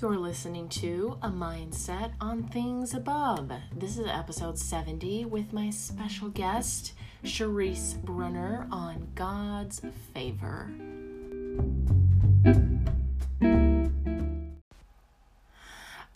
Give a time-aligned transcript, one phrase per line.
[0.00, 3.50] You're listening to A Mindset on Things Above.
[3.76, 6.92] This is episode 70 with my special guest,
[7.24, 9.80] Charise Brunner, on God's
[10.14, 10.70] Favor.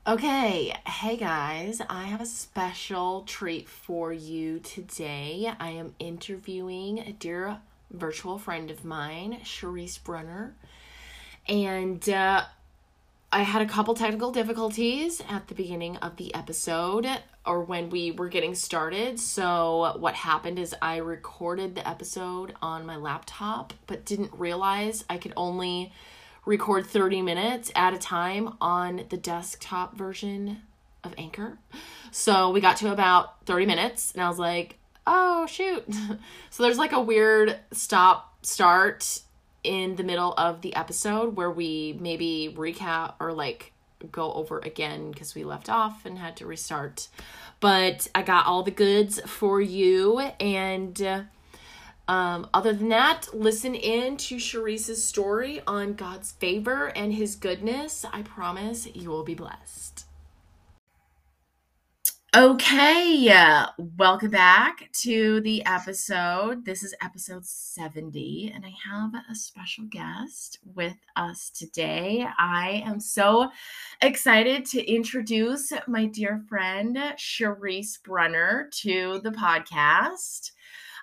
[0.06, 5.52] Okay, hey guys, I have a special treat for you today.
[5.58, 7.58] I am interviewing a dear
[7.90, 10.54] virtual friend of mine, Charise Brunner,
[11.48, 12.44] and uh,
[13.34, 17.08] I had a couple technical difficulties at the beginning of the episode
[17.46, 19.18] or when we were getting started.
[19.18, 25.16] So, what happened is I recorded the episode on my laptop, but didn't realize I
[25.16, 25.92] could only
[26.44, 30.58] record 30 minutes at a time on the desktop version
[31.02, 31.58] of Anchor.
[32.10, 35.84] So we got to about 30 minutes and I was like, oh shoot.
[36.50, 39.20] so there's like a weird stop start
[39.64, 43.72] in the middle of the episode where we maybe recap or like
[44.10, 47.08] go over again because we left off and had to restart.
[47.60, 51.26] But I got all the goods for you and.
[52.08, 58.04] Um, other than that, listen in to Charise's story on God's favor and his goodness.
[58.12, 60.01] I promise you will be blessed.
[62.34, 63.30] Okay,
[63.98, 66.64] welcome back to the episode.
[66.64, 72.26] This is episode 70, and I have a special guest with us today.
[72.38, 73.50] I am so
[74.00, 80.52] excited to introduce my dear friend, Charise Brunner, to the podcast.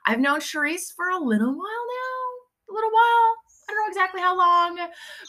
[0.07, 3.35] I've known Charise for a little while now, a little while.
[3.69, 4.79] I don't know exactly how long,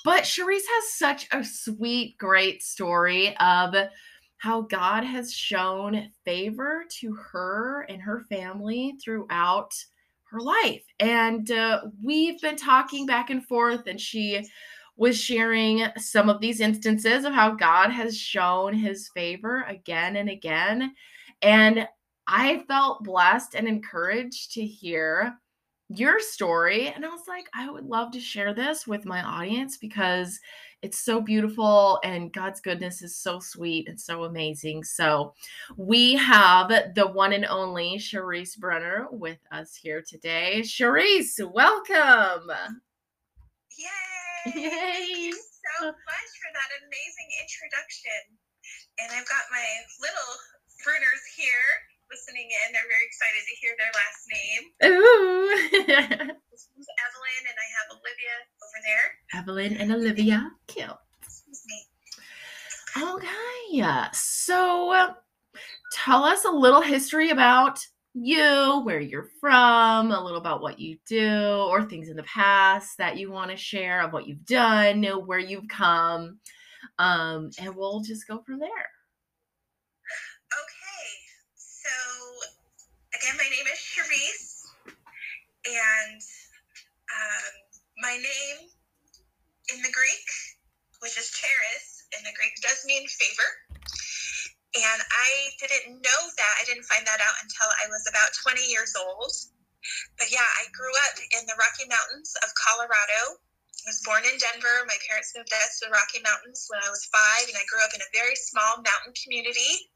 [0.02, 3.74] but Charise has such a sweet, great story of
[4.41, 9.74] how God has shown favor to her and her family throughout
[10.30, 10.82] her life.
[10.98, 14.48] And uh, we've been talking back and forth, and she
[14.97, 20.30] was sharing some of these instances of how God has shown his favor again and
[20.30, 20.94] again.
[21.43, 21.87] And
[22.26, 25.37] I felt blessed and encouraged to hear
[25.91, 26.88] your story.
[26.88, 30.41] And I was like, I would love to share this with my audience because
[30.82, 34.84] it's so beautiful and God's goodness is so sweet and so amazing.
[34.84, 35.34] So
[35.76, 40.62] we have the one and only Charise Brunner with us here today.
[40.62, 42.50] Charise, welcome.
[43.76, 44.52] Yay!
[44.54, 44.70] Yay!
[44.70, 48.38] Thank you so uh, much for that amazing introduction.
[49.00, 49.69] And I've got my
[50.00, 50.32] little
[50.84, 51.69] Brunners here
[52.10, 54.62] listening in They're very excited to hear their last name.
[54.91, 56.34] Ooh.
[56.50, 59.06] this is Evelyn, and I have Olivia over there.
[59.41, 60.50] Evelyn and Olivia.
[60.66, 60.91] Cute.
[61.22, 61.78] Excuse me.
[63.00, 64.10] Okay.
[64.12, 65.15] So uh,
[65.93, 67.78] tell us a little history about
[68.15, 72.99] you, where you're from, a little about what you do, or things in the past
[72.99, 76.41] that you want to share of what you've done, know where you've come.
[76.99, 78.88] Um, and we'll just go from there.
[83.20, 84.64] Again, my name is Charise,
[85.69, 86.20] and
[87.12, 87.53] um,
[88.00, 88.58] my name
[89.76, 90.25] in the Greek,
[91.04, 93.50] which is charis in the Greek, does mean favor.
[94.72, 96.54] And I didn't know that.
[96.56, 99.28] I didn't find that out until I was about 20 years old.
[100.16, 103.37] But yeah, I grew up in the Rocky Mountains of Colorado.
[103.37, 104.88] I was born in Denver.
[104.88, 107.84] My parents moved us to the Rocky Mountains when I was five, and I grew
[107.84, 109.92] up in a very small mountain community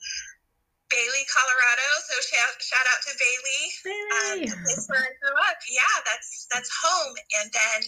[0.90, 1.88] Bailey, Colorado.
[2.06, 3.62] So shout, shout out to Bailey,
[4.14, 5.58] um, the place where I grew up.
[5.66, 7.14] Yeah, that's that's home.
[7.40, 7.80] And then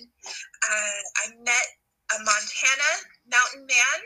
[0.64, 1.66] uh, I met
[2.14, 2.90] a Montana
[3.28, 3.98] mountain man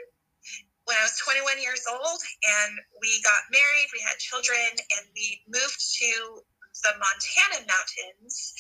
[0.89, 3.89] when I was 21 years old, and we got married.
[3.95, 6.43] We had children, and we moved to
[6.83, 8.55] the Montana mountains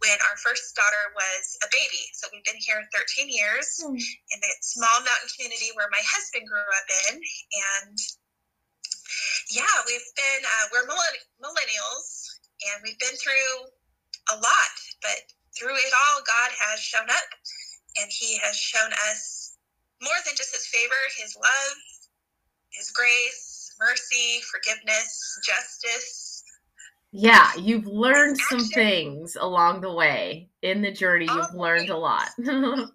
[0.00, 2.08] when our first daughter was a baby.
[2.16, 3.96] So we've been here 13 years mm.
[3.96, 7.96] in a small mountain community where my husband grew up in, and
[9.50, 10.86] yeah, we've been, uh, we're
[11.42, 12.06] millennials
[12.66, 13.70] and we've been through
[14.32, 15.22] a lot, but
[15.56, 17.30] through it all, God has shown up
[18.00, 19.56] and He has shown us
[20.02, 21.76] more than just His favor, His love,
[22.70, 26.44] His grace, mercy, forgiveness, justice.
[27.12, 30.50] Yeah, you've learned some things along the way.
[30.62, 32.28] In the journey, you've oh, learned a lot.
[32.38, 32.92] yeah.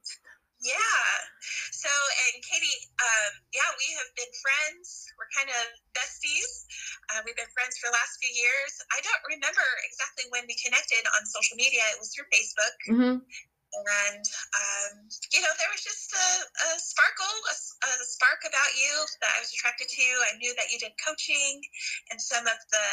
[1.71, 5.00] So, and Katie, um, yeah, we have been friends.
[5.21, 6.65] We're kind of besties.
[7.13, 8.73] Uh, we've been friends for the last few years.
[8.89, 11.85] I don't remember exactly when we connected on social media.
[11.93, 12.77] It was through Facebook.
[12.89, 13.15] Mm-hmm.
[13.21, 14.25] And,
[14.57, 14.93] um,
[15.29, 18.91] you know, there was just a, a sparkle, a, a, spark about you
[19.21, 20.07] that I was attracted to.
[20.27, 21.61] I knew that you did coaching
[22.09, 22.87] and some of the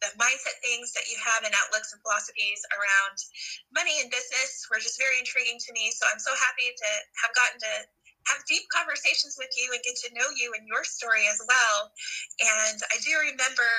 [0.00, 3.16] the mindset things that you have and outlooks and philosophies around
[3.68, 5.92] money and business were just very intriguing to me.
[5.92, 6.90] So I'm so happy to
[7.20, 7.74] have gotten to
[8.28, 11.92] have deep conversations with you and get to know you and your story as well.
[12.40, 13.70] And I do remember,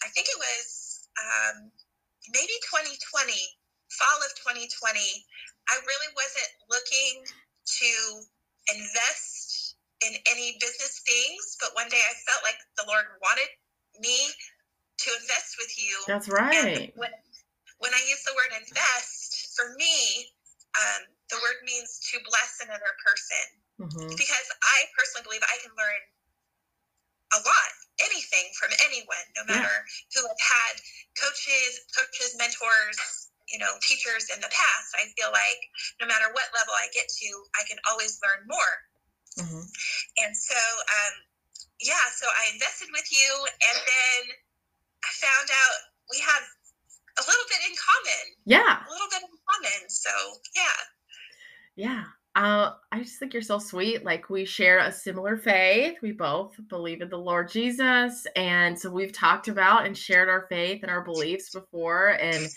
[0.00, 1.56] I think it was um,
[2.32, 2.98] maybe 2020,
[3.92, 4.68] fall of 2020.
[5.68, 7.90] I really wasn't looking to
[8.72, 13.50] invest in any business things, but one day I felt like the Lord wanted
[14.00, 14.32] me
[14.98, 15.94] to invest with you.
[16.06, 16.90] That's right.
[16.90, 17.12] And when,
[17.78, 20.26] when I use the word invest, for me,
[20.74, 23.61] um, the word means to bless another person.
[23.82, 24.14] Mm-hmm.
[24.14, 26.02] Because I personally believe I can learn
[27.34, 27.72] a lot,
[28.06, 30.12] anything from anyone, no matter yeah.
[30.14, 30.74] who have had
[31.18, 32.98] coaches, coaches, mentors,
[33.50, 34.88] you know, teachers in the past.
[34.94, 35.60] I feel like
[35.98, 38.74] no matter what level I get to, I can always learn more.
[39.42, 39.64] Mm-hmm.
[40.24, 41.14] And so, um,
[41.80, 44.20] yeah, so I invested with you, and then
[45.02, 45.76] I found out
[46.12, 46.42] we had
[47.18, 48.24] a little bit in common.
[48.44, 48.72] Yeah.
[48.84, 49.80] A little bit in common.
[49.88, 50.12] So,
[50.54, 50.78] yeah.
[51.76, 52.04] Yeah.
[52.94, 54.04] I just think you're so sweet.
[54.04, 55.96] Like we share a similar faith.
[56.02, 60.44] We both believe in the Lord Jesus, and so we've talked about and shared our
[60.50, 62.50] faith and our beliefs before, and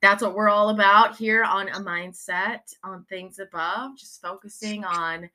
[0.00, 3.98] that's what we're all about here on a mindset on things above.
[3.98, 5.28] Just focusing on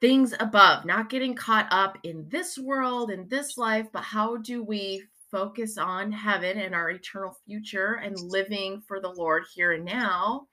[0.00, 4.64] things above, not getting caught up in this world in this life, but how do
[4.64, 9.84] we focus on heaven and our eternal future and living for the Lord here and
[9.84, 10.46] now?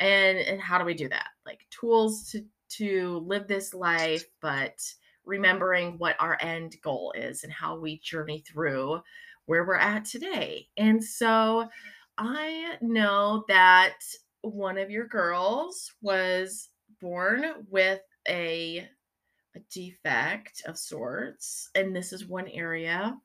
[0.00, 4.80] and and how do we do that like tools to to live this life but
[5.24, 9.00] remembering what our end goal is and how we journey through
[9.46, 10.68] where we're at today.
[10.76, 11.68] And so
[12.18, 13.96] i know that
[14.42, 16.68] one of your girls was
[17.00, 18.86] born with a
[19.56, 23.16] a defect of sorts and this is one area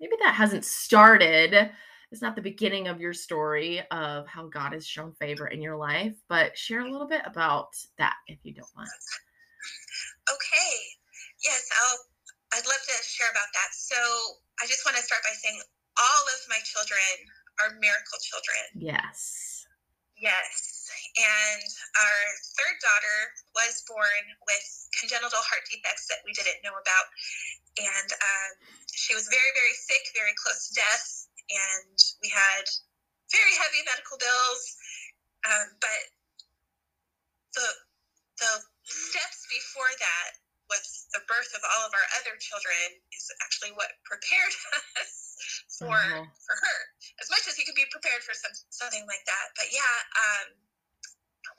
[0.00, 1.70] maybe that hasn't started
[2.14, 5.74] it's not the beginning of your story of how God has shown favor in your
[5.74, 8.86] life, but share a little bit about that if you don't mind.
[10.30, 10.74] Okay.
[11.42, 11.98] Yes, I'll
[12.54, 13.74] I'd love to share about that.
[13.74, 13.98] So
[14.62, 15.58] I just want to start by saying
[15.98, 17.02] all of my children
[17.58, 18.62] are miracle children.
[18.78, 19.66] Yes.
[20.14, 20.86] Yes.
[21.18, 21.66] And
[21.98, 22.20] our
[22.54, 23.18] third daughter
[23.58, 24.66] was born with
[25.02, 27.06] congenital heart defects that we didn't know about.
[27.74, 28.50] And um,
[28.86, 32.64] she was very, very sick, very close to death and we had
[33.32, 34.62] very heavy medical bills.
[35.44, 36.02] Um, but
[37.52, 37.68] the
[38.40, 38.52] the
[38.84, 40.30] steps before that,
[40.72, 44.54] with the birth of all of our other children, is actually what prepared
[45.00, 45.12] us
[45.78, 46.24] for uh-huh.
[46.24, 46.78] for her.
[47.20, 49.96] As much as you could be prepared for some something like that, but yeah.
[50.16, 50.48] Um,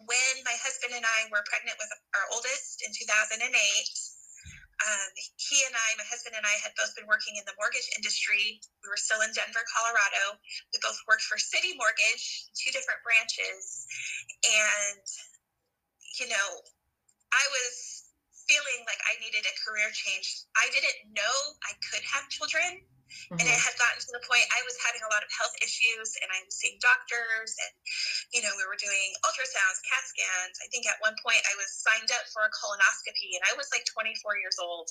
[0.10, 1.88] when my husband and I were pregnant with
[2.18, 3.48] our oldest in 2008,
[4.84, 7.88] um, he and I, my husband and I, had both been working in the mortgage
[7.96, 8.60] industry.
[8.84, 10.36] We were still in Denver, Colorado.
[10.76, 13.88] We both worked for CitiMortgage, two different branches.
[14.44, 15.06] And,
[16.20, 16.48] you know,
[17.32, 17.76] I was
[18.46, 20.44] feeling like I needed a career change.
[20.60, 22.84] I didn't know I could have children.
[23.06, 23.38] Mm-hmm.
[23.38, 26.18] And it had gotten to the point I was having a lot of health issues
[26.20, 27.74] and I was seeing doctors and,
[28.34, 30.56] you know, we were doing ultrasounds, CAT scans.
[30.62, 33.70] I think at one point I was signed up for a colonoscopy and I was
[33.70, 34.90] like 24 years old.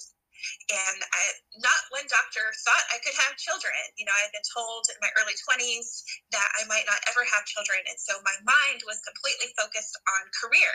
[0.66, 1.22] And I,
[1.62, 3.78] not one doctor thought I could have children.
[3.94, 6.02] You know, I had been told in my early 20s
[6.34, 7.78] that I might not ever have children.
[7.86, 10.72] And so my mind was completely focused on career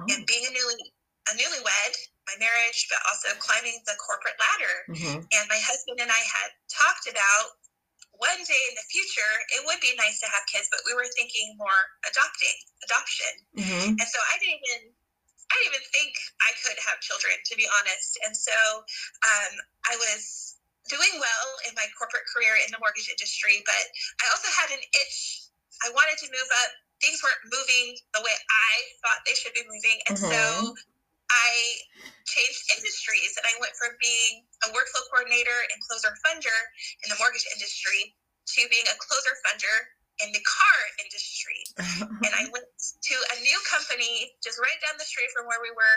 [0.00, 0.08] oh.
[0.08, 0.88] and being a newly
[1.24, 4.76] a newlywed, my marriage, but also climbing the corporate ladder.
[4.90, 5.18] Mm-hmm.
[5.24, 7.60] And my husband and I had talked about
[8.16, 11.06] one day in the future, it would be nice to have kids, but we were
[11.18, 13.32] thinking more adopting, adoption.
[13.58, 13.88] Mm-hmm.
[13.98, 14.94] And so I didn't even,
[15.50, 18.16] I didn't even think I could have children, to be honest.
[18.22, 18.54] And so
[19.26, 19.52] um,
[19.90, 23.84] I was doing well in my corporate career in the mortgage industry, but
[24.22, 25.50] I also had an itch.
[25.82, 26.70] I wanted to move up.
[27.02, 29.98] Things weren't moving the way I thought they should be moving.
[30.08, 30.30] And mm-hmm.
[30.30, 30.78] so
[31.30, 31.50] I
[32.28, 36.58] changed industries and I went from being a workflow coordinator and closer funder
[37.04, 38.16] in the mortgage industry
[38.56, 39.76] to being a closer funder
[40.22, 41.60] in the car industry.
[42.24, 45.74] and I went to a new company just right down the street from where we
[45.74, 45.96] were.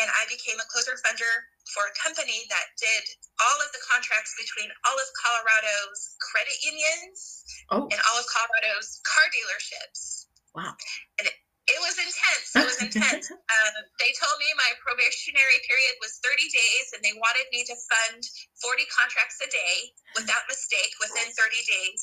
[0.00, 1.34] And I became a closer funder
[1.76, 3.04] for a company that did
[3.42, 7.84] all of the contracts between all of Colorado's credit unions oh.
[7.90, 10.30] and all of Colorado's car dealerships.
[10.54, 10.72] Wow.
[11.20, 11.36] And it,
[11.70, 12.46] it was intense.
[12.56, 13.26] It was intense.
[13.54, 17.74] um, they told me my probationary period was 30 days and they wanted me to
[17.76, 18.20] fund
[18.58, 22.00] 40 contracts a day without mistake within 30 days.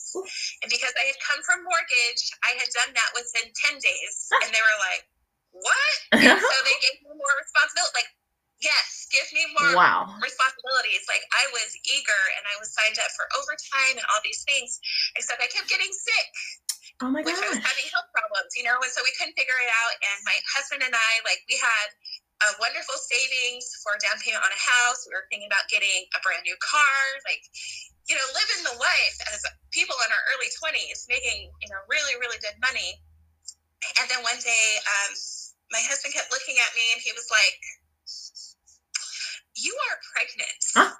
[0.64, 4.16] And because I had come from mortgage, I had done that within 10 days.
[4.42, 5.04] And they were like,
[5.52, 5.96] what?
[6.16, 7.94] And so they gave me more responsibility.
[7.98, 8.12] Like,
[8.62, 10.10] yes, give me more wow.
[10.22, 11.06] responsibilities.
[11.06, 14.82] Like I was eager and I was signed up for overtime and all these things,
[15.18, 16.28] except I kept getting sick.
[17.02, 17.30] Oh my god!
[17.30, 19.94] Which I was having health problems, you know, and so we couldn't figure it out.
[20.02, 21.88] And my husband and I, like, we had
[22.42, 25.06] a a wonderful savings for a down payment on a house.
[25.10, 27.42] We were thinking about getting a brand new car, like,
[28.06, 29.42] you know, living the life as
[29.74, 33.02] people in our early 20s, making, you know, really, really good money.
[34.02, 35.12] And then one day, um,
[35.74, 37.58] my husband kept looking at me and he was like,
[39.58, 40.62] You are pregnant.
[40.78, 40.94] Huh?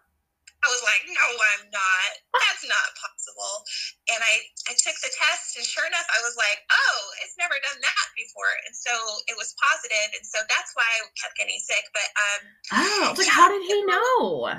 [0.68, 2.10] I was like, No, I'm not.
[2.36, 3.64] That's not possible.
[4.12, 7.56] And I, I took the test, and sure enough, I was like, Oh, it's never
[7.64, 8.52] done that before.
[8.68, 8.92] And so
[9.32, 11.88] it was positive, And so that's why I kept getting sick.
[11.96, 12.42] But um,
[12.84, 14.52] oh, but how did he know?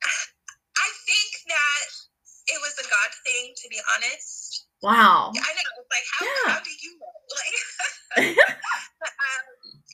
[0.00, 1.84] I think that
[2.48, 4.66] it was a God thing, to be honest.
[4.80, 5.30] Wow.
[5.36, 5.72] I know.
[5.92, 6.56] Like, how, Yeah.
[6.56, 7.12] how do you know?
[7.30, 8.34] Like,
[8.98, 9.46] but, um,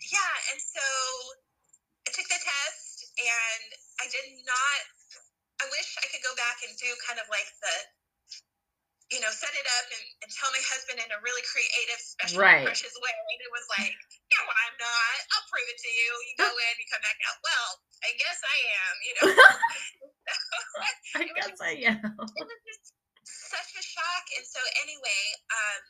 [0.09, 0.81] yeah, and so
[2.09, 3.67] I took the test, and
[4.01, 4.81] I did not.
[5.63, 7.75] I wish I could go back and do kind of like the,
[9.15, 12.43] you know, set it up and, and tell my husband in a really creative, special,
[12.43, 12.67] Right.
[12.67, 13.15] precious way.
[13.15, 13.95] And it was like,
[14.37, 15.17] no, I'm not.
[15.33, 16.11] I'll prove it to you.
[16.29, 17.39] You go in, you come back out.
[17.41, 17.69] Well,
[18.05, 18.95] I guess I am.
[19.01, 19.27] You know.
[21.23, 22.03] I guess I am.
[22.03, 22.93] it was just
[23.25, 24.25] such a shock.
[24.37, 25.23] And so anyway,
[25.55, 25.83] um,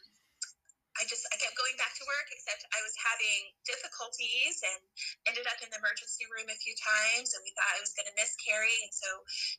[0.97, 4.81] I just I kept going back to work, except I was having difficulties and
[5.29, 8.09] ended up in the emergency room a few times, and we thought I was going
[8.09, 8.77] to miscarry.
[8.85, 9.09] And so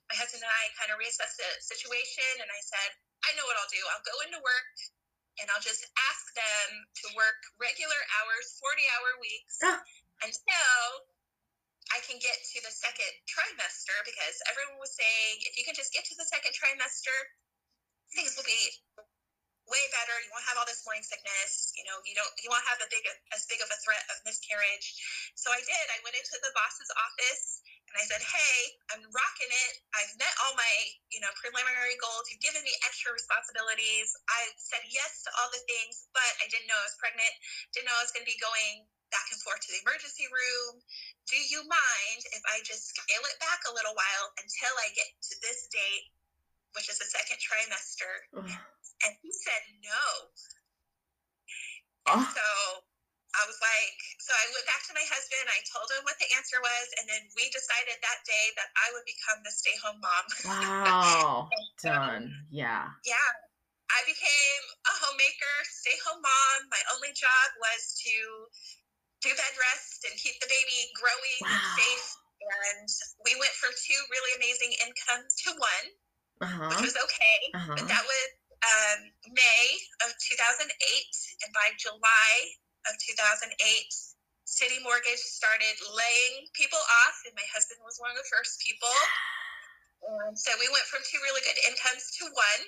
[0.10, 2.90] my husband and I kind of reassessed the situation, and I said,
[3.26, 3.82] I know what I'll do.
[3.94, 4.74] I'll go into work.
[5.38, 6.70] And I'll just ask them
[7.06, 9.62] to work regular hours, 40 hour weeks,
[10.26, 10.74] until
[11.94, 15.94] I can get to the second trimester because everyone was saying if you can just
[15.94, 17.16] get to the second trimester,
[18.12, 18.62] things will be
[19.68, 20.16] way better.
[20.24, 21.76] You won't have all this morning sickness.
[21.76, 23.04] You know, you don't you won't have a big
[23.36, 24.88] as big of a threat of miscarriage.
[25.36, 25.86] So I did.
[25.92, 28.56] I went into the boss's office and I said, Hey,
[28.92, 29.74] I'm rocking it.
[29.96, 30.74] I've met all my,
[31.12, 32.28] you know, preliminary goals.
[32.28, 34.12] You've given me extra responsibilities.
[34.28, 37.32] I said yes to all the things, but I didn't know I was pregnant.
[37.72, 40.84] Didn't know I was gonna be going back and forth to the emergency room.
[41.32, 45.08] Do you mind if I just scale it back a little while until I get
[45.32, 46.12] to this date,
[46.78, 48.14] which is the second trimester?
[48.38, 50.06] And he said no.
[52.14, 52.48] Oh, So
[53.34, 55.46] I was like, so I went back to my husband.
[55.50, 58.94] I told him what the answer was, and then we decided that day that I
[58.94, 60.26] would become the stay-home mom.
[60.46, 61.50] wow.
[61.84, 62.30] Done.
[62.54, 62.94] Yeah.
[63.06, 63.32] Yeah,
[63.90, 66.60] I became a homemaker, stay-home mom.
[66.70, 68.16] My only job was to
[69.26, 72.08] do bed rest and keep the baby growing and safe.
[72.38, 72.88] And
[73.26, 75.86] we went from two really amazing incomes to one,
[76.42, 77.40] Uh which was okay.
[77.54, 78.28] Uh But that was
[78.66, 79.00] um,
[79.32, 79.66] May
[80.06, 82.34] of 2008, and by July
[82.90, 83.54] of 2008,
[84.48, 88.96] CitiMortgage started laying people off, and my husband was one of the first people.
[90.08, 92.62] And so we went from two really good incomes to one,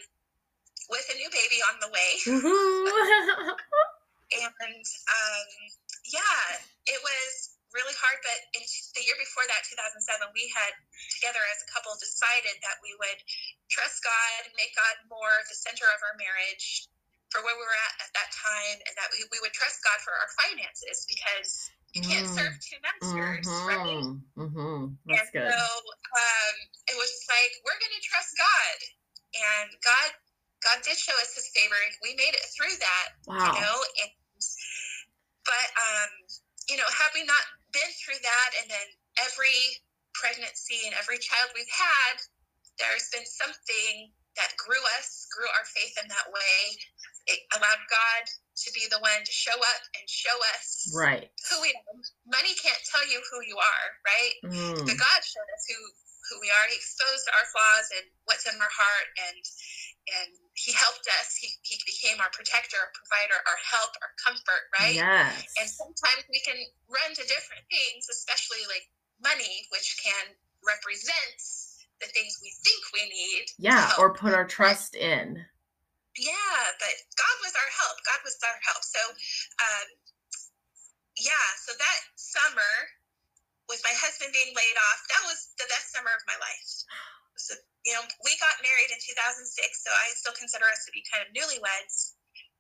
[0.89, 2.11] with a new baby on the way.
[4.29, 5.49] And um,
[6.05, 8.17] yeah, it was really hard.
[8.25, 10.73] But in the year before that, 2007, we had
[11.19, 13.19] together as a couple decided that we would
[13.69, 16.89] trust God and make God more the center of our marriage
[17.29, 20.01] for where we were at at that time, and that we, we would trust God
[20.01, 22.37] for our finances because you can't Mm.
[22.37, 23.77] serve two masters, right?
[23.77, 24.21] Mhm.
[24.33, 24.81] Mhm.
[24.97, 25.45] And That's good.
[25.45, 25.61] so
[26.17, 26.55] um,
[26.89, 28.77] it was just like we're going to trust God,
[29.37, 30.09] and God,
[30.65, 31.77] God did show us His favor.
[32.01, 33.53] We made it through that, wow.
[33.53, 33.77] you know.
[34.01, 34.11] And
[35.45, 36.09] but um,
[36.69, 38.87] you know, had we not been through that, and then
[39.23, 39.81] every
[40.13, 42.15] pregnancy and every child we've had,
[42.79, 46.57] there's been something that grew us, grew our faith in that way.
[47.27, 48.23] It allowed God
[48.65, 51.29] to be the one to show up and show us Right.
[51.49, 51.95] who we are.
[52.27, 54.35] Money can't tell you who you are, right?
[54.43, 54.85] Mm.
[54.87, 55.79] But God showed us who
[56.29, 56.65] who we are.
[56.69, 59.41] He exposed our flaws and what's in our heart, and
[60.07, 61.35] and He helped us.
[61.35, 64.95] He, he became our protector, our provider, our help, our comfort, right?
[64.95, 65.53] Yes.
[65.59, 68.87] And sometimes we can run to different things, especially like
[69.19, 71.39] money, which can represent
[71.99, 73.43] the things we think we need.
[73.59, 73.91] yeah.
[73.99, 75.43] Or put our trust in.
[76.17, 77.95] Yeah, but God was our help.
[78.03, 78.83] God was our help.
[78.83, 79.87] So, um,
[81.15, 82.73] yeah, so that summer,
[83.71, 86.67] with my husband being laid off, that was the best summer of my life.
[87.39, 87.55] So,
[87.89, 89.49] you know, we got married in 2006,
[89.81, 92.13] so I still consider us to be kind of newlyweds.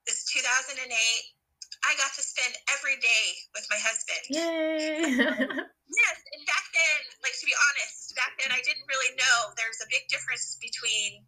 [0.09, 4.23] This 2008, I got to spend every day with my husband.
[4.33, 5.69] Yay.
[5.89, 9.81] Yes, and back then, like to be honest, back then I didn't really know there's
[9.81, 11.25] a big difference between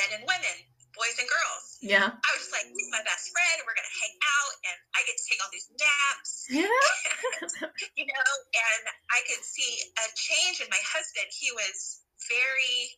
[0.00, 0.56] men and women,
[0.96, 1.76] boys and girls.
[1.84, 2.08] yeah.
[2.16, 5.04] I was just like, he's my best friend, and we're gonna hang out, and I
[5.04, 6.80] get to take all these naps, Yeah.
[8.00, 8.30] you know.
[8.48, 11.28] And I could see a change in my husband.
[11.28, 12.00] He was
[12.32, 12.96] very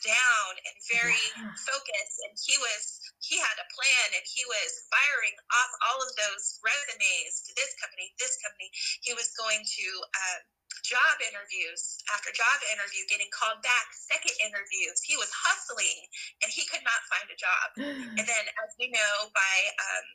[0.00, 1.52] down and very Yeah.
[1.68, 6.10] focused, and he was he had a plan and he was firing off all of
[6.18, 8.68] those resumes to this company, this company.
[9.00, 10.40] He was going to um,
[10.82, 14.98] job interviews after job interview, getting called back, second interviews.
[15.06, 16.02] He was hustling
[16.42, 17.66] and he could not find a job.
[18.18, 20.06] And then, as we know, by um,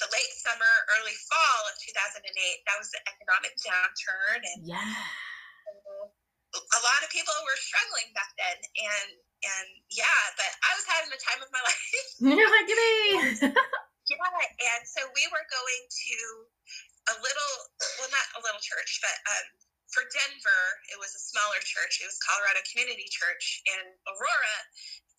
[0.00, 4.40] the late summer, early fall of 2008, that was the economic downturn.
[4.54, 4.94] And yeah.
[6.54, 8.58] A lot of people were struggling back then.
[8.58, 9.10] And
[9.44, 11.82] and yeah, but I was having the time of my life.
[12.22, 13.52] You're like me.
[14.10, 16.18] yeah, and so we were going to
[17.12, 17.54] a little,
[18.00, 19.46] well, not a little church, but um,
[19.92, 22.00] for Denver, it was a smaller church.
[22.00, 24.56] It was Colorado Community Church in Aurora.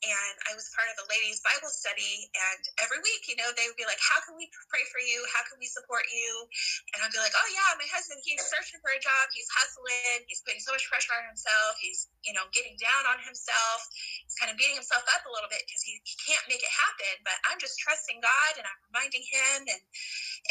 [0.06, 2.30] And I was part of the ladies' Bible study.
[2.30, 5.26] And every week, you know, they would be like, How can we pray for you?
[5.34, 6.46] How can we support you?
[6.94, 9.34] And I'd be like, Oh, yeah, my husband, he's searching for a job.
[9.34, 10.22] He's hustling.
[10.30, 11.82] He's putting so much pressure on himself.
[11.82, 13.80] He's, you know, getting down on himself.
[14.30, 16.70] He's kind of beating himself up a little bit because he, he can't make it
[16.70, 17.26] happen.
[17.26, 19.66] But I'm just trusting God and I'm reminding him.
[19.66, 19.82] And,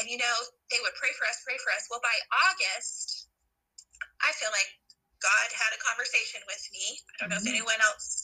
[0.02, 0.36] and, you know,
[0.74, 1.86] they would pray for us, pray for us.
[1.86, 2.16] Well, by
[2.50, 3.30] August,
[4.18, 4.70] I feel like
[5.24, 7.00] God had a conversation with me.
[7.00, 7.56] I don't know if mm-hmm.
[7.56, 8.23] anyone else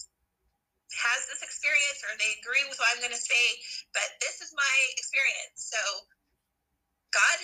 [0.95, 3.47] has this experience or they agree with what I'm going to say,
[3.95, 5.71] but this is my experience.
[5.71, 5.81] So
[7.15, 7.39] God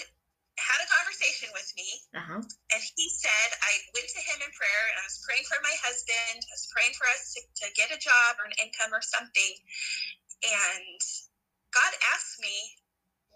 [0.58, 2.40] had a conversation with me Uh-huh.
[2.72, 5.74] and he said, I went to him in prayer and I was praying for my
[5.84, 6.38] husband.
[6.42, 9.54] I was praying for us to, to get a job or an income or something.
[10.42, 11.00] And
[11.74, 12.56] God asked me,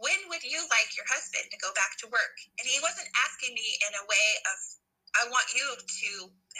[0.00, 2.36] when would you like your husband to go back to work?
[2.58, 4.56] And he wasn't asking me in a way of,
[5.18, 6.10] I want you to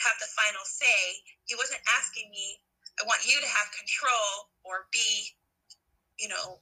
[0.02, 1.23] have the final say.
[1.49, 2.61] He wasn't asking me,
[3.00, 5.33] I want you to have control or be,
[6.21, 6.61] you know,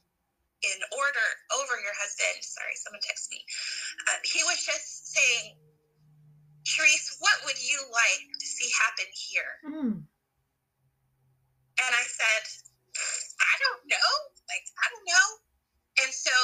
[0.63, 1.27] in order
[1.59, 2.39] over your husband.
[2.39, 3.43] Sorry, someone text me.
[4.07, 5.59] Um, he was just saying,
[6.63, 9.53] Charise, what would you like to see happen here?
[9.67, 9.95] Mm.
[11.79, 12.43] And I said,
[13.39, 14.09] I don't know.
[14.47, 15.27] Like, I don't know.
[16.03, 16.35] And so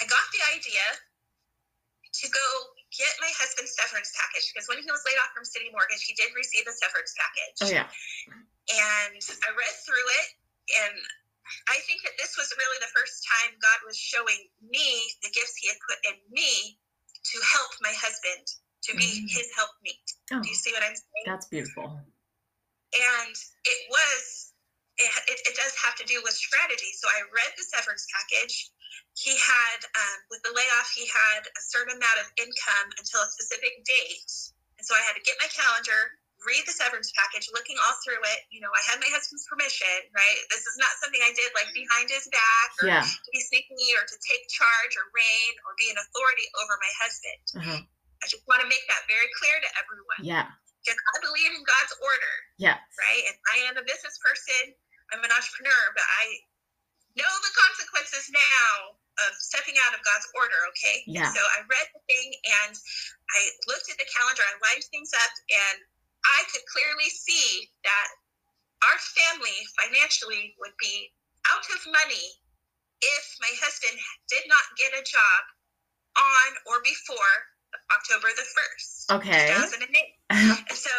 [0.00, 0.84] I got the idea
[2.12, 2.46] to go
[2.92, 6.32] get my husband's severance package because when he was laid off from CitiMortgage, he did
[6.36, 7.56] receive a severance package.
[7.64, 7.88] Oh yeah.
[8.74, 10.28] And I read through it,
[10.86, 10.96] and
[11.68, 15.56] I think that this was really the first time God was showing me the gifts
[15.58, 16.78] He had put in me
[17.24, 18.46] to help my husband,
[18.88, 19.30] to be Mm.
[19.30, 20.00] his helpmeet.
[20.32, 21.26] Oh, Do you see what I'm saying?
[21.26, 22.00] that's beautiful.
[22.94, 24.52] and it was
[24.98, 28.68] it, it, it does have to do with strategy so i read the severance package
[29.14, 33.30] he had um, with the layoff he had a certain amount of income until a
[33.30, 34.26] specific date
[34.78, 38.20] and so i had to get my calendar read the severance package looking all through
[38.32, 41.50] it you know i had my husband's permission right this is not something i did
[41.52, 43.04] like behind his back or Yeah.
[43.04, 46.92] to be sneaky or to take charge or reign or be an authority over my
[46.96, 47.80] husband Uh-huh.
[48.22, 50.48] i just want to make that very clear to everyone Yeah.
[50.80, 52.76] because i believe in god's order Yeah.
[53.00, 53.22] right?
[53.28, 54.72] And I am a business person,
[55.12, 56.24] I'm an entrepreneur, but I
[57.16, 58.94] know the consequences now
[59.26, 61.02] of stepping out of God's order, okay?
[61.08, 61.32] And Yeah.
[61.32, 62.28] so I read the thing
[62.62, 62.72] and
[63.36, 65.76] I looked at the calendar, I lined things up, and
[66.24, 68.08] I could clearly see that
[68.88, 71.12] our family financially would be
[71.52, 72.26] out of money
[73.00, 73.96] if my husband
[74.28, 75.42] did not get a job
[76.16, 77.32] on or before
[77.96, 79.46] October the 1st, Okay.
[79.56, 79.88] 2008.
[80.68, 80.92] And so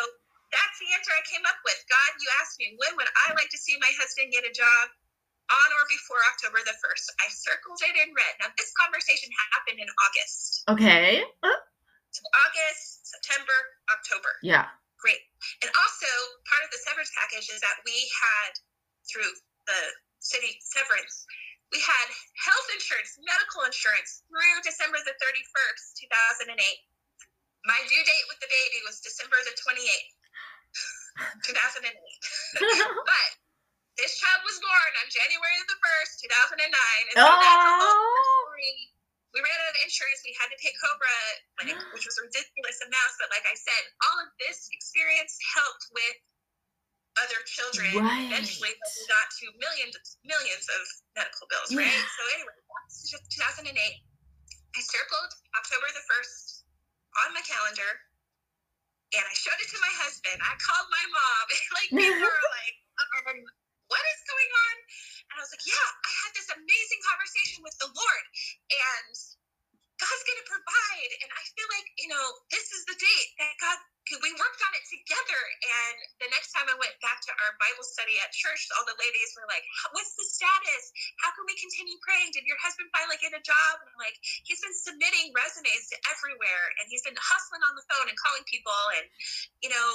[0.51, 1.77] that's the answer I came up with.
[1.88, 4.86] God, you asked me, when would I like to see my husband get a job
[5.51, 7.05] on or before October the 1st?
[7.21, 8.34] I circled it in red.
[8.41, 10.41] Now, this conversation happened in August.
[10.73, 11.21] okay.
[11.45, 11.60] Uh,
[12.49, 13.55] August, September,
[13.93, 14.31] October.
[14.43, 14.67] yeah.
[15.02, 15.22] Great.
[15.66, 16.12] And also,
[16.46, 18.54] part of the severance package is that we had,
[19.10, 19.34] through
[19.66, 19.82] the
[20.22, 21.26] city severance,
[21.74, 26.06] we had health insurance, medical insurance through December the 31st,
[26.46, 26.54] 2008.
[27.66, 30.14] My due date with the baby was December the 28th,
[31.50, 31.90] 2008.
[33.10, 33.30] but
[33.98, 36.12] this child was born on January the 1st,
[36.58, 36.62] 2009.
[36.62, 38.46] And so that's a whole oh.
[38.46, 39.01] story.
[39.32, 40.20] We ran out of insurance.
[40.28, 41.17] We had to pay Cobra,
[41.63, 43.12] like, which was a ridiculous amount.
[43.15, 46.17] But like I said, all of this experience helped with
[47.20, 47.91] other children.
[47.96, 48.28] Right.
[48.32, 50.84] Eventually, we got to millions, millions of
[51.15, 51.72] medical bills.
[51.76, 51.88] Right.
[51.91, 53.72] So anyway, that's just 2008.
[53.72, 56.63] I circled October the 1st
[57.28, 57.91] on my calendar,
[59.12, 60.39] and I showed it to my husband.
[60.39, 61.46] I called my mom.
[61.76, 62.76] like people were like,
[63.28, 63.39] um,
[63.91, 64.76] "What is going on?"
[65.32, 68.26] And I was like, "Yeah, I had this amazing conversation with the Lord,
[68.67, 69.15] and
[69.98, 73.56] God's going to provide." And I feel like you know this is the date that
[73.63, 73.80] God.
[74.12, 77.86] We worked on it together, and the next time I went back to our Bible
[77.86, 79.63] study at church, all the ladies were like,
[79.96, 80.84] "What's the status?
[81.24, 82.36] How can we continue praying?
[82.36, 85.98] Did your husband finally get a job?" And I'm like, "He's been submitting resumes to
[86.12, 89.08] everywhere, and he's been hustling on the phone and calling people, and
[89.63, 89.88] you know,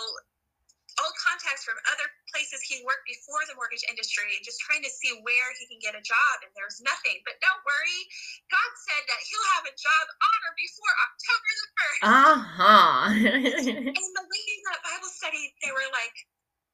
[1.02, 4.92] old contacts from other places he worked before the mortgage industry and just trying to
[4.92, 7.20] see where he can get a job and there's nothing.
[7.28, 8.00] But don't worry
[8.48, 13.00] god said that he'll have a job on or before october the 1st Uh-huh.
[13.98, 16.14] and the lady in that bible study they were like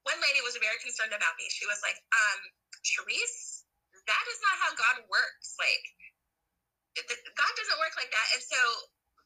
[0.03, 1.47] one lady was very concerned about me.
[1.51, 2.41] She was like um
[2.83, 3.63] Charise,
[3.95, 5.55] that is not how god works.
[5.63, 5.85] Like
[6.99, 8.29] god doesn't work like that.
[8.35, 8.59] And so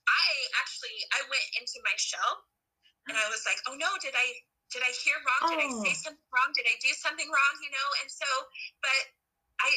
[0.06, 0.26] i
[0.62, 2.46] actually i went into my shell
[3.10, 4.26] and i was like oh no did i
[4.72, 5.42] did I hear wrong?
[5.54, 6.04] Did I say Oh.
[6.10, 6.50] something wrong?
[6.56, 7.54] Did I do something wrong?
[7.62, 8.26] You know, and so,
[8.82, 9.02] but
[9.62, 9.70] I,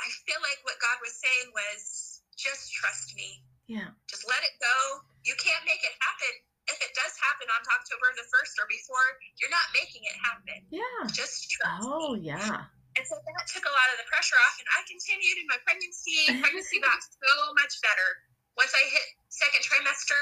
[0.00, 3.44] I feel like what God was saying was just trust me.
[3.70, 3.88] yeah.
[4.10, 4.76] Just let it go.
[5.24, 6.32] You can't make it happen.
[6.68, 9.04] If it does happen on October the first or before,
[9.40, 10.58] you're not making it happen.
[10.72, 11.04] Yeah.
[11.12, 12.28] Just trust Oh, me.
[12.32, 12.64] yeah.
[12.96, 15.58] And so that took a lot of the pressure off, and I continued in my
[15.66, 16.30] pregnancy.
[16.42, 18.08] Pregnancy got so much better
[18.56, 20.20] once I hit second trimester.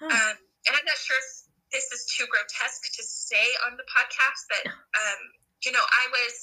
[0.00, 0.10] Huh.
[0.10, 0.34] Um,
[0.66, 1.28] and I'm not sure if
[1.72, 5.20] this is too grotesque to say on the podcast, but um,
[5.64, 6.34] you know, I was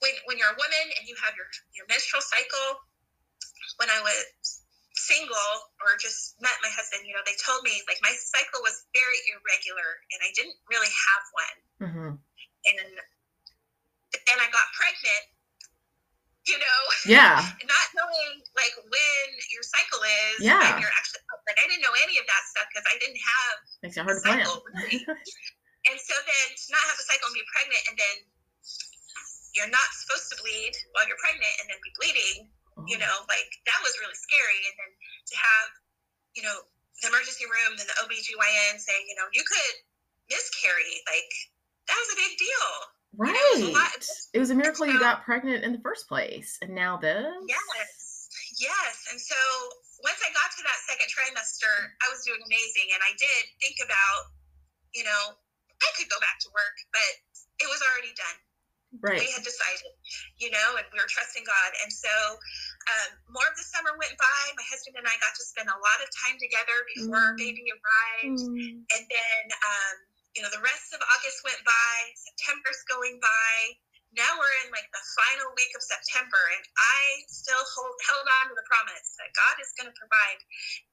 [0.00, 2.82] when when you're a woman and you have your your menstrual cycle.
[3.80, 4.18] When I was
[4.94, 8.84] single or just met my husband, you know, they told me like my cycle was
[8.92, 11.58] very irregular and I didn't really have one.
[11.88, 12.12] hmm
[12.68, 12.76] And
[14.12, 15.31] then I got pregnant.
[16.46, 17.38] You know, Yeah.
[17.38, 20.58] not knowing like when your cycle is, Yeah.
[20.58, 23.54] when you're actually like I didn't know any of that stuff because I didn't have
[23.82, 24.42] Makes it hard to plan.
[24.74, 24.98] really.
[25.86, 28.16] and so then to not have a cycle and be pregnant and then
[29.54, 32.48] you're not supposed to bleed while you're pregnant and then be bleeding,
[32.88, 33.04] you Oh.
[33.06, 34.60] know, like that was really scary.
[34.66, 34.90] And then
[35.30, 35.68] to have,
[36.34, 36.56] you know,
[37.04, 39.74] the emergency room and the OBGYN saying, you know, you could
[40.30, 41.30] miscarry, like
[41.86, 42.70] that was a big deal.
[43.16, 43.36] Right.
[43.36, 44.02] it was a lot.
[44.32, 46.56] It was a miracle you got pregnant in the first place.
[46.64, 47.28] And now this?
[47.46, 48.94] Yes, yes.
[49.12, 49.36] And so
[50.00, 52.88] once I got to that second trimester, I was doing amazing.
[52.96, 54.32] And I did think about,
[54.96, 55.36] you know,
[55.82, 57.12] I could go back to work, but
[57.60, 58.38] it was already done.
[59.00, 59.24] Right.
[59.24, 59.88] We had decided,
[60.36, 61.70] you know, and we were trusting God.
[61.84, 62.12] And so
[62.92, 64.40] um, more of the summer went by.
[64.56, 67.40] My husband and I got to spend a lot of time together before our Mm.
[67.40, 68.40] baby arrived.
[68.52, 68.84] Mm.
[68.84, 69.96] And then, um,
[70.36, 73.52] you know, the rest of August went by, September's going by.
[74.12, 78.52] Now we're in like the final week of September, and I still hold, held on
[78.52, 80.40] to the promise that God is going to provide.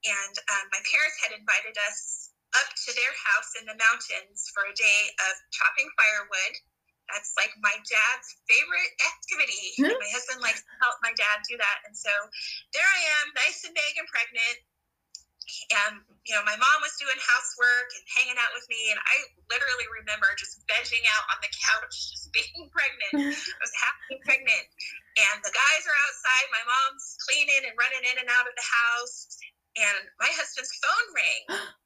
[0.07, 4.63] And um, my parents had invited us up to their house in the mountains for
[4.67, 6.55] a day of chopping firewood.
[7.11, 9.65] That's like my dad's favorite activity.
[9.83, 9.99] Hmm.
[9.99, 11.83] My husband likes to help my dad do that.
[11.89, 12.11] And so
[12.71, 14.63] there I am, nice and big and pregnant
[15.85, 19.15] and you know my mom was doing housework and hanging out with me and i
[19.49, 23.33] literally remember just vegging out on the couch just being pregnant.
[23.33, 24.65] I was happily pregnant.
[25.17, 26.45] And the guys are outside.
[26.53, 29.27] My mom's cleaning and running in and out of the house.
[29.77, 31.43] And my husband's phone rang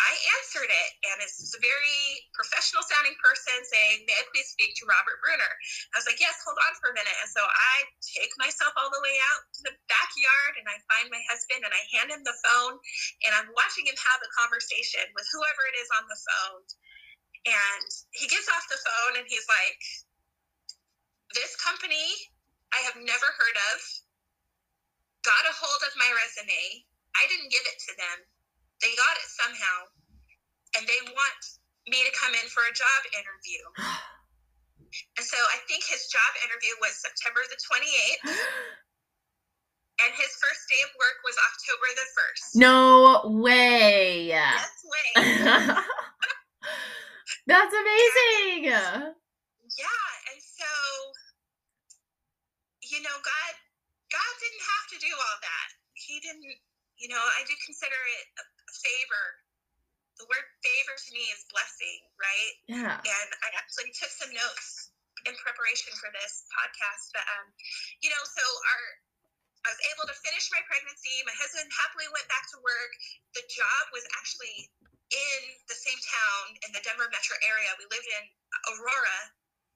[0.00, 2.02] i answered it and it's a very
[2.34, 5.54] professional sounding person saying may i please speak to robert brunner
[5.94, 7.14] I was like, yes, hold on for a minute.
[7.22, 11.06] And so I take myself all the way out to the backyard and I find
[11.06, 12.74] my husband and I hand him the phone
[13.22, 16.64] and I'm watching him have a conversation with whoever it is on the phone.
[17.46, 19.82] And he gets off the phone and he's like,
[21.38, 22.10] this company
[22.74, 23.78] I have never heard of
[25.22, 26.82] got a hold of my resume.
[27.14, 28.18] I didn't give it to them.
[28.84, 29.78] They got it somehow.
[30.76, 31.40] And they want
[31.88, 33.64] me to come in for a job interview.
[35.18, 38.30] And so I think his job interview was September the 28th,
[40.06, 42.46] and his first day of work was October the 1st.
[42.62, 44.30] no way.
[44.30, 45.10] Yes, way.
[47.50, 48.70] That's amazing.
[48.70, 50.70] yeah, and so,
[52.86, 53.52] you know, God,
[54.14, 55.68] God didn't have to do all that.
[55.98, 56.54] He didn't,
[57.02, 58.44] you know, I do consider it a
[58.80, 59.24] favor.
[60.18, 62.54] The word favor to me is blessing, right?
[62.70, 62.96] Yeah.
[63.02, 64.94] and I actually took some notes
[65.26, 67.10] in preparation for this podcast.
[67.10, 67.50] But um,
[68.02, 68.84] you know, so our
[69.64, 71.24] I was able to finish my pregnancy.
[71.24, 72.92] My husband happily went back to work.
[73.32, 74.68] The job was actually
[75.08, 75.40] in
[75.72, 77.72] the same town in the Denver metro area.
[77.80, 78.24] We lived in
[78.76, 79.18] Aurora.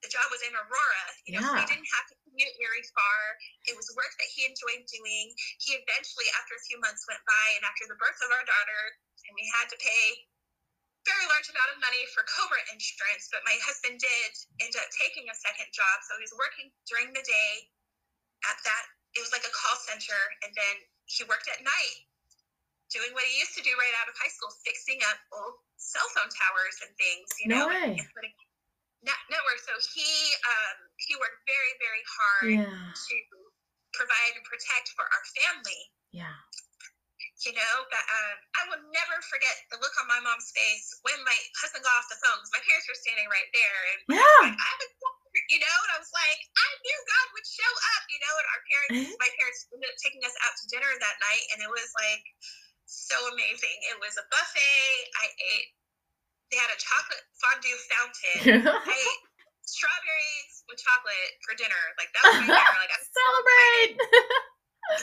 [0.03, 3.19] The job was in Aurora, you know, so he didn't have to commute very far.
[3.67, 5.35] It was work that he enjoyed doing.
[5.59, 8.83] He eventually, after a few months went by, and after the birth of our daughter,
[9.27, 10.23] and we had to pay
[11.03, 14.31] very large amount of money for Cobra insurance, but my husband did
[14.61, 15.97] end up taking a second job.
[16.07, 17.53] So he was working during the day
[18.47, 18.85] at that,
[19.17, 20.75] it was like a call center, and then
[21.11, 21.99] he worked at night
[22.93, 26.07] doing what he used to do right out of high school, fixing up old cell
[26.17, 27.97] phone towers and things, you No know, way.
[28.01, 28.33] and putting
[29.05, 29.59] network.
[29.63, 30.09] So he
[30.45, 32.91] um, he worked very, very hard Yeah.
[32.93, 33.15] to
[33.95, 35.83] provide and protect for our family.
[36.13, 36.35] Yeah.
[37.47, 41.15] you know, but um, I will never forget the look on my mom's face when
[41.23, 43.81] my husband got off the phone because my parents were standing right there.
[43.95, 44.41] And yeah.
[44.51, 44.91] Like, I was,
[45.47, 48.47] you know, and I was like, I knew God would show up, you know, and
[48.51, 51.71] our parents, my parents ended up taking us out to dinner that night, and it
[51.71, 52.25] was like
[52.91, 53.77] so amazing.
[53.93, 54.91] It was a buffet.
[55.23, 55.69] I ate,
[56.51, 58.41] they had a chocolate fondue fountain.
[58.89, 59.23] I ate
[59.69, 61.83] strawberries with chocolate for dinner.
[62.01, 62.79] Like, that was my dinner.
[62.81, 63.95] Like, I'm Celebrate.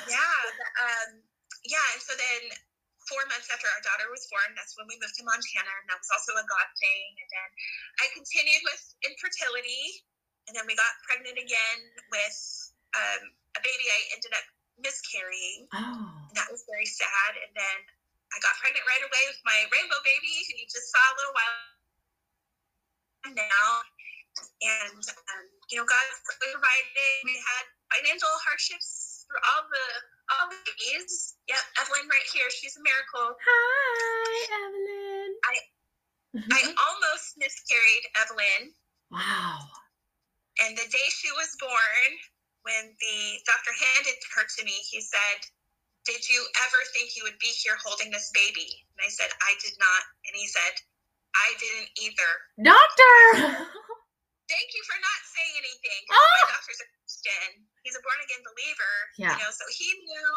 [0.10, 0.42] yeah.
[0.82, 1.10] Um,
[1.66, 2.42] yeah, and so then
[3.06, 6.02] four months after our daughter was born, that's when we moved to Montana, and that
[6.02, 7.10] was also a God thing.
[7.22, 7.50] And then
[8.02, 10.02] I continued with infertility,
[10.50, 11.80] and then we got pregnant again
[12.10, 12.40] with
[12.98, 13.22] um,
[13.58, 14.46] a baby I ended up
[14.82, 15.70] miscarrying.
[15.78, 16.10] oh.
[16.30, 17.32] And that was very sad.
[17.46, 17.78] And then
[18.36, 21.32] I got pregnant right away with my rainbow baby, who you just saw a little
[21.32, 21.56] while
[23.32, 23.70] now.
[24.60, 27.16] And, um, you know, God provided.
[27.24, 27.64] We had
[27.96, 29.88] financial hardships through all the
[30.36, 31.40] all the days.
[31.48, 32.52] Yep, Evelyn right here.
[32.52, 33.40] She's a miracle.
[33.40, 35.32] Hi, Evelyn.
[35.48, 35.56] I
[36.52, 38.76] I almost miscarried Evelyn.
[39.08, 39.64] wow.
[40.60, 42.10] And the day she was born,
[42.64, 45.40] when the doctor handed her to me, he said,
[46.06, 46.38] Did you
[46.70, 48.70] ever think you would be here holding this baby?
[48.98, 50.04] And I said, I did not.
[50.30, 50.74] And he said,
[51.34, 52.32] I didn't either.
[52.62, 53.14] Doctor.
[54.54, 56.02] Thank you for not saying anything.
[56.14, 56.22] Ah!
[56.46, 57.66] My doctor's a Christian.
[57.82, 58.94] He's a born again believer.
[59.18, 59.34] Yeah.
[59.34, 60.34] You know, so he knew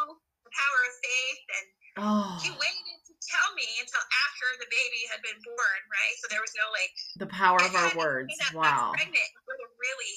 [0.48, 1.66] the power of faith and
[2.00, 2.32] oh.
[2.40, 6.16] he waited to tell me until after the baby had been born, right?
[6.24, 8.32] So there was no like The power of our words.
[8.32, 8.96] find I was Wow.
[8.96, 10.14] pregnant would have really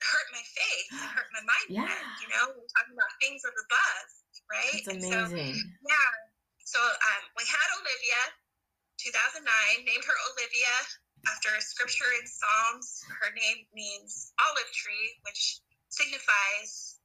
[0.00, 1.84] hurt my faith hurt my mindset.
[1.84, 1.92] Yeah.
[2.24, 4.08] You know, we're talking about things of above,
[4.50, 4.82] right?
[4.84, 5.56] That's And So, amazing.
[5.86, 6.10] yeah.
[6.66, 8.20] So um, we had Olivia,
[9.02, 9.42] 2009,
[9.86, 10.74] named her Olivia
[11.26, 13.02] after a scripture in Psalms.
[13.22, 15.60] Her name means olive tree, which
[15.90, 16.98] signifies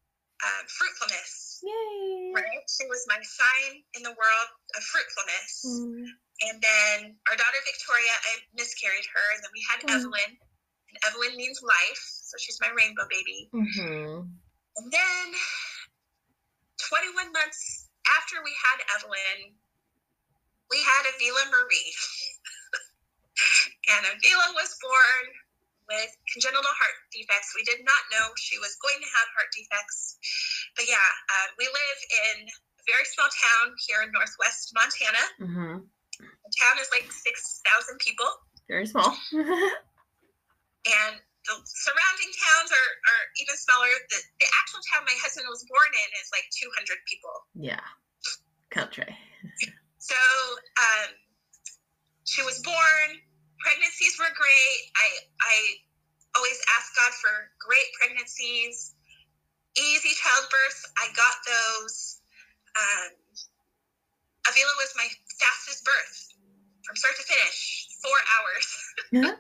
[0.43, 1.61] um, fruitfulness.
[1.63, 2.33] Yay.
[2.35, 2.63] Right?
[2.69, 5.51] She was my sign in the world of fruitfulness.
[5.65, 6.05] Mm.
[6.51, 6.97] And then
[7.31, 9.95] our daughter Victoria, I miscarried her, and then we had Mm.
[9.97, 10.31] Evelyn.
[10.91, 13.49] And Evelyn means life, so she's my rainbow baby.
[13.51, 14.29] Mhm.
[14.77, 15.25] And then
[16.77, 17.87] 21 months
[18.19, 19.55] after we had Evelyn,
[20.69, 21.93] we had Avila Marie.
[23.95, 25.25] and Avila was born
[25.87, 27.53] with congenital heart defects.
[27.53, 30.17] We did not know she was going to have heart defects.
[30.75, 35.23] But yeah, uh, we live in a very small town here in northwest Montana.
[35.39, 35.85] Mhm.
[36.17, 38.25] The town is like 6,000 people.
[38.67, 39.15] Very small.
[39.33, 43.89] and the surrounding towns are, are even smaller.
[44.09, 47.35] The, the actual town my husband was born in is like 200 people.
[47.55, 47.85] yeah.
[48.73, 49.09] Country.
[50.05, 51.09] So um,
[52.29, 53.09] she was born.
[53.57, 54.77] Pregnancies were great.
[54.93, 55.07] I
[55.41, 55.55] I
[56.37, 58.93] always ask God for great pregnancies,
[59.73, 60.79] easy childbirth.
[61.01, 62.21] I got those.
[62.77, 63.11] Um,
[64.45, 65.09] Avila was my
[65.41, 66.15] fastest birth
[66.85, 68.67] from start to finish, four hours.
[69.11, 69.33] Yeah.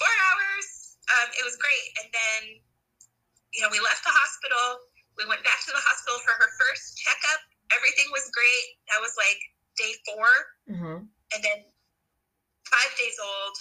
[0.00, 0.81] four hours.
[1.10, 1.86] Um, it was great.
[1.98, 2.40] And then,
[3.52, 4.86] you know, we left the hospital.
[5.18, 7.40] We went back to the hospital for her first checkup.
[7.74, 8.66] Everything was great.
[8.92, 9.40] That was like
[9.76, 10.28] day four.
[10.68, 11.08] Mhm.
[11.34, 11.58] And then
[12.68, 13.56] five days old,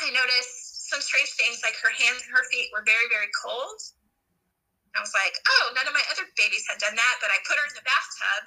[0.00, 3.80] I noticed some strange things like her hands and her feet were very, very cold.
[4.94, 7.58] I was like, oh, none of my other babies had done that, but I put
[7.58, 8.42] her in the bathtub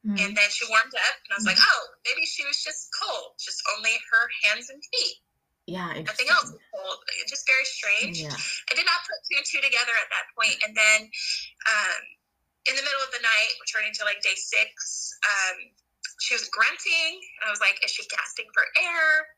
[0.00, 0.18] Mhm.
[0.24, 3.36] and then she warmed up and I was like, oh, maybe she was just cold,
[3.38, 5.22] just only her hands and feet.
[5.70, 6.02] Yeah.
[6.02, 6.50] Nothing else.
[7.30, 8.18] Just very strange.
[8.18, 8.34] Yeah.
[8.34, 10.58] I did not put two and two together at that point.
[10.66, 11.06] And then
[11.70, 12.00] um,
[12.66, 15.70] in the middle of the night, returning to like day six, um,
[16.18, 17.22] she was grunting.
[17.38, 19.30] And I was like, is she gasping for air?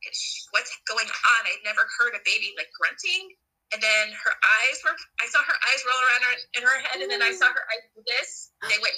[0.00, 1.40] She, what's going on?
[1.44, 3.36] I'd never heard a baby like grunting.
[3.76, 7.04] And then her eyes were, I saw her eyes roll around her, in her head.
[7.04, 8.56] And then I saw her eyes do this.
[8.64, 8.96] They went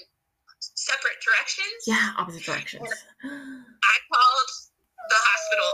[0.62, 1.90] separate directions.
[1.90, 2.14] Yeah.
[2.22, 2.86] Opposite directions.
[3.26, 4.50] I called
[5.08, 5.70] the hospital.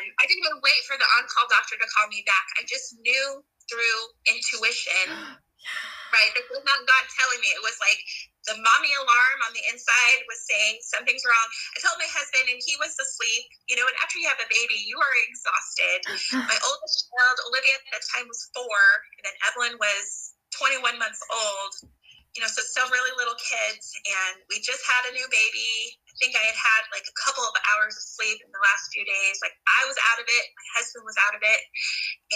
[0.00, 2.46] And I didn't even wait for the on-call doctor to call me back.
[2.58, 3.98] I just knew through
[4.30, 5.06] intuition,
[6.14, 6.30] right?
[6.34, 7.50] This was not God telling me.
[7.54, 8.00] It was like
[8.46, 11.48] the mommy alarm on the inside was saying something's wrong.
[11.74, 13.46] I told my husband, and he was asleep.
[13.66, 15.98] You know, and after you have a baby, you are exhausted.
[16.50, 18.82] My oldest child, Olivia, at that time was four,
[19.18, 21.90] and then Evelyn was 21 months old.
[22.36, 25.96] You know, so still really little kids, and we just had a new baby.
[26.04, 28.92] I think I had had like a couple of hours of sleep in the last
[28.92, 29.40] few days.
[29.40, 31.60] Like I was out of it, my husband was out of it,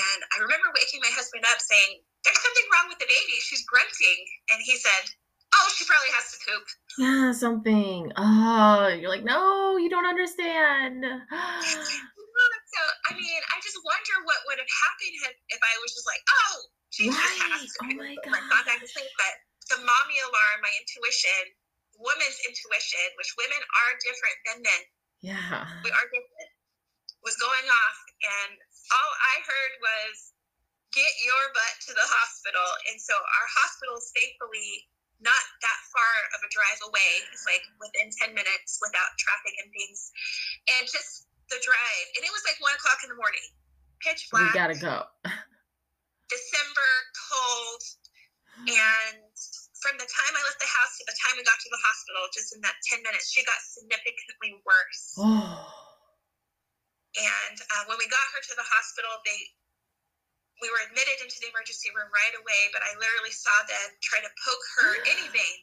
[0.00, 3.36] and I remember waking my husband up saying, "There's something wrong with the baby.
[3.44, 4.20] She's grunting,"
[4.56, 5.12] and he said,
[5.52, 6.64] "Oh, she probably has to poop."
[6.96, 7.32] Yeah.
[7.36, 8.12] Something.
[8.16, 11.04] Oh, you're like, no, you don't understand.
[12.70, 15.14] So I mean, I just wonder what would have happened
[15.50, 16.56] if I was just like, "Oh,
[16.88, 19.10] she just has to Oh poop," my and, like, back to sleep.
[19.18, 19.34] But
[19.70, 21.54] the mommy alarm, my intuition,
[21.96, 24.82] woman's intuition, which women are different than men.
[25.22, 25.64] Yeah.
[25.86, 26.50] We are different.
[27.20, 28.56] Was going off, and
[28.96, 30.32] all I heard was,
[30.96, 34.88] "Get your butt to the hospital." And so our hospital is thankfully
[35.20, 37.28] not that far of a drive away.
[37.28, 40.08] It's like within ten minutes without traffic and things,
[40.80, 42.06] and just the drive.
[42.16, 43.44] And it was like one o'clock in the morning,
[44.00, 44.48] pitch black.
[44.48, 45.04] We gotta go.
[46.32, 46.90] December,
[47.28, 47.82] cold,
[48.64, 49.36] and
[49.80, 52.28] from the time I left the house to the time we got to the hospital,
[52.32, 55.16] just in that 10 minutes, she got significantly worse.
[55.20, 55.80] Oh.
[57.10, 59.34] And uh, when we got her to the hospital, they
[60.62, 64.20] we were admitted into the emergency room right away, but I literally saw them try
[64.20, 65.58] to poke her any vein,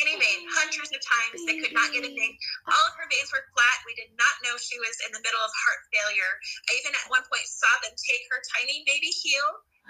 [0.00, 1.44] any vein, hundreds of times.
[1.44, 2.34] They could not get a vein.
[2.68, 3.78] All of her veins were flat.
[3.84, 6.32] We did not know she was in the middle of heart failure.
[6.68, 9.48] I even at one point saw them take her tiny baby heel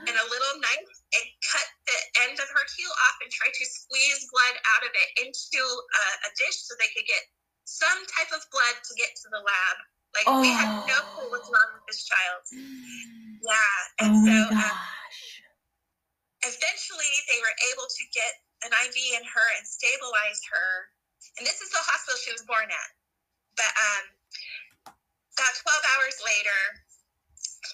[0.08, 3.64] and a little knife and cut the end of her heel off and try to
[3.64, 7.22] squeeze blood out of it into a, a dish so they could get
[7.64, 9.76] some type of blood to get to the lab.
[10.12, 12.42] Like we had no clue what's wrong with this child.
[13.40, 14.76] Yeah, and Oh so um,
[16.44, 20.70] eventually they were able to get an IV in her and stabilize her.
[21.38, 22.90] And this is the hospital she was born at.
[23.58, 24.04] But um,
[25.38, 26.60] about 12 hours later,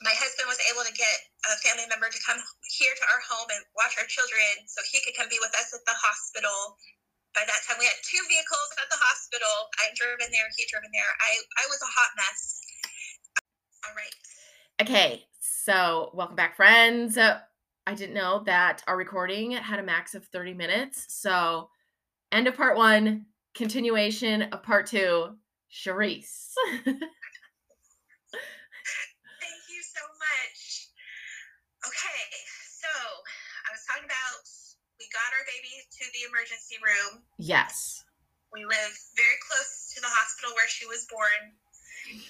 [0.04, 1.16] my husband was able to get
[1.48, 2.38] a family member to come
[2.70, 5.74] here to our home and watch our children so he could come be with us
[5.74, 6.78] at the hospital.
[7.34, 9.54] By that time, we had two vehicles at the hospital.
[9.82, 11.12] I drove in there, he drove in there.
[11.18, 12.40] I, I was a hot mess.
[13.86, 14.16] All right.
[14.80, 17.18] Okay, so welcome back, friends.
[17.88, 21.08] I didn't know that our recording had a max of 30 minutes.
[21.08, 21.70] So,
[22.30, 23.24] end of part one,
[23.56, 25.32] continuation of part two,
[25.72, 26.52] Charise.
[26.84, 27.00] Thank
[29.72, 30.60] you so much.
[31.80, 32.20] Okay,
[32.76, 34.44] so I was talking about
[35.00, 37.24] we got our baby to the emergency room.
[37.40, 38.04] yes.
[38.52, 41.56] We live very close to the hospital where she was born.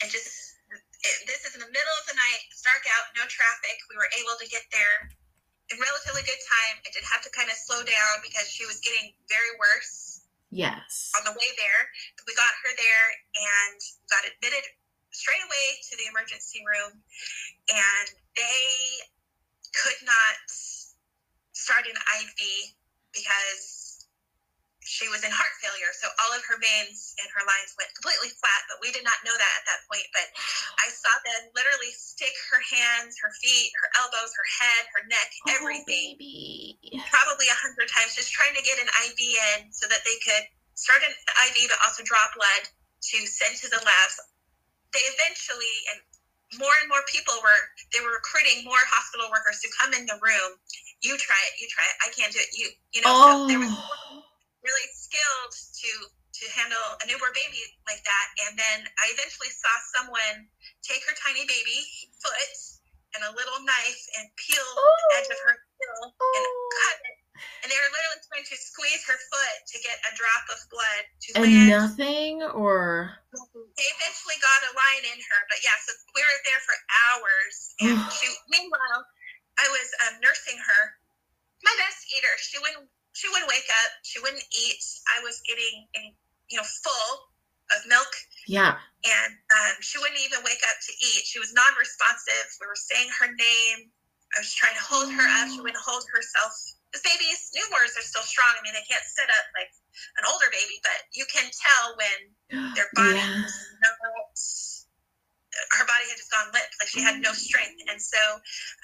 [0.02, 3.26] And just, it, this is in the middle of the night, it's dark out, no
[3.26, 3.74] traffic.
[3.90, 5.17] We were able to get there
[5.70, 6.80] in relatively good time.
[6.84, 11.12] I did have to kind of slow down because she was getting very worse Yes.
[11.16, 11.82] on the way there.
[12.24, 13.78] We got her there and
[14.08, 14.64] got admitted
[15.12, 17.00] straight away to the emergency room,
[17.68, 18.64] and they
[19.76, 20.40] could not
[21.52, 22.72] start an IV
[23.12, 23.77] because
[24.88, 25.92] she was in heart failure.
[26.00, 29.20] So all of her veins and her lines went completely flat, but we did not
[29.28, 30.08] know that at that point.
[30.16, 30.26] But
[30.80, 35.28] I saw them literally stick her hands, her feet, her elbows, her head, her neck,
[35.46, 36.80] oh, everything Oh, baby.
[37.12, 40.44] probably a hundred times just trying to get an IV in so that they could
[40.74, 41.12] start an
[41.52, 42.64] IV but also draw blood
[43.12, 44.16] to send to the labs.
[44.94, 46.00] They eventually and
[46.60, 47.60] more and more people were
[47.92, 50.56] they were recruiting more hospital workers to come in the room.
[51.02, 51.96] You try it, you try it.
[52.04, 52.48] I can't do it.
[52.56, 54.22] You you know, so there was Oh.
[54.68, 55.90] Really skilled to
[56.38, 57.58] to handle a newborn baby
[57.90, 58.26] like that.
[58.46, 60.46] And then I eventually saw someone
[60.86, 61.82] take her tiny baby
[62.22, 62.54] foot
[63.16, 66.44] and a little knife and peel the edge of her heel and
[66.84, 67.18] cut it.
[67.62, 71.02] And they were literally trying to squeeze her foot to get a drop of blood
[71.06, 71.70] to And land.
[71.70, 76.62] nothing or They eventually got a line in her, but yeah, so we were there
[76.62, 76.76] for
[77.08, 77.56] hours.
[77.82, 79.02] And she, meanwhile,
[79.58, 80.82] I was um, nursing her.
[81.62, 82.34] My best eater.
[82.38, 82.90] She wouldn't.
[83.18, 83.90] She wouldn't wake up.
[84.06, 84.78] She wouldn't eat.
[85.10, 86.14] I was getting, in,
[86.46, 87.10] you know, full
[87.74, 88.08] of milk,
[88.46, 88.78] yeah.
[89.04, 91.26] and um, she wouldn't even wake up to eat.
[91.26, 92.46] She was non-responsive.
[92.62, 93.90] We were saying her name.
[94.32, 95.50] I was trying to hold her up.
[95.50, 96.52] She wouldn't hold herself.
[96.88, 98.48] Because babies, newborns are still strong.
[98.56, 99.68] I mean, they can't sit up like
[100.20, 102.18] an older baby, but you can tell when
[102.78, 103.44] their body Yeah.
[103.44, 103.98] was not
[105.74, 108.20] her body had just gone limp like she had no strength and so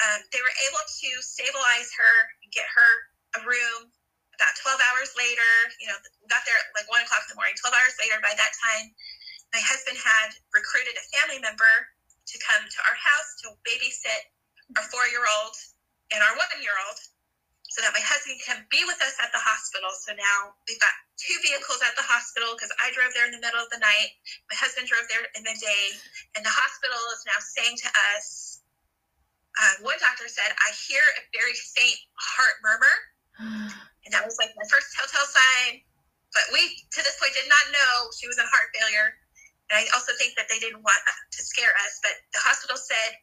[0.03, 2.91] um, they were able to stabilize her and get her
[3.39, 3.95] a room
[4.37, 7.57] about 12 hours later you know got there at like 1 o'clock in the morning.
[7.59, 8.91] 12 hours later by that time
[9.55, 11.75] my husband had recruited a family member
[12.27, 14.35] to come to our house to babysit
[14.75, 15.55] our four-year-old
[16.11, 16.99] and our one-year-old
[17.75, 19.91] so that my husband can be with us at the hospital.
[19.99, 23.43] So now we've got two vehicles at the hospital because i drove there in the
[23.43, 24.15] middle of the night.
[24.47, 25.85] My husband drove there in the day.
[26.39, 28.63] And the hospital is now saying to us,
[29.59, 32.95] uh, one doctor said, I hear a very faint heart murmur.
[34.05, 35.81] And that was like my first telltale sign.
[36.33, 36.61] But we,
[36.93, 39.17] to this point, did not know she was in heart failure.
[39.71, 42.03] And I also think that they didn't want to scare us.
[42.05, 43.17] But the hospital said,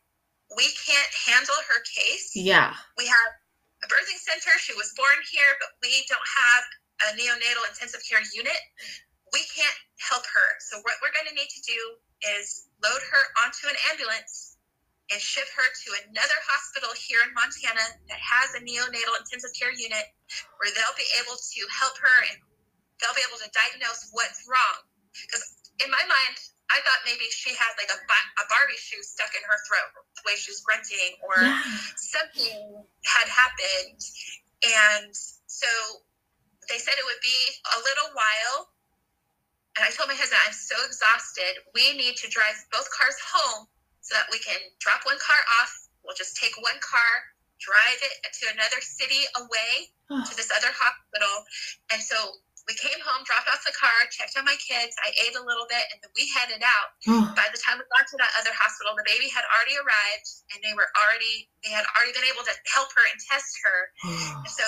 [0.55, 2.33] we can't handle her case.
[2.33, 2.75] Yeah.
[2.97, 3.29] We have
[3.83, 4.55] a birthing center.
[4.59, 6.63] She was born here, but we don't have
[7.01, 8.57] a neonatal intensive care unit.
[9.31, 10.47] We can't help her.
[10.59, 11.79] So what we're going to need to do
[12.37, 14.59] is load her onto an ambulance
[15.11, 19.71] and ship her to another hospital here in Montana that has a neonatal intensive care
[19.71, 20.07] unit
[20.59, 22.37] where they'll be able to help her and
[22.99, 24.85] they'll be able to diagnose what's wrong.
[25.11, 25.43] Because
[25.83, 26.35] in my mind,
[26.71, 30.23] I thought maybe she had like a, a Barbie shoe stuck in her throat, the
[30.23, 31.59] way she's grunting, or yeah.
[31.99, 33.99] something had happened.
[34.63, 35.11] And
[35.51, 35.67] so
[36.71, 37.39] they said it would be
[37.75, 38.71] a little while.
[39.75, 41.59] And I told my husband, I'm so exhausted.
[41.75, 43.67] We need to drive both cars home
[43.99, 45.71] so that we can drop one car off.
[46.03, 47.11] We'll just take one car,
[47.59, 49.91] drive it to another city away.
[50.27, 51.33] To this other hospital.
[51.95, 52.17] And so
[52.69, 54.93] we came home, dropped off the car, checked on my kids.
[55.01, 56.93] I ate a little bit, and then we headed out.
[57.33, 60.61] By the time we got to that other hospital, the baby had already arrived, and
[60.61, 63.77] they were already they had already been able to help her and test her.
[64.45, 64.65] so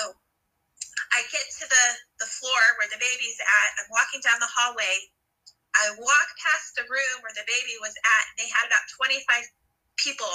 [1.14, 1.84] I get to the
[2.18, 3.68] the floor where the baby's at.
[3.78, 4.94] I'm walking down the hallway.
[5.74, 9.22] I walk past the room where the baby was at, and they had about 25
[9.98, 10.30] people,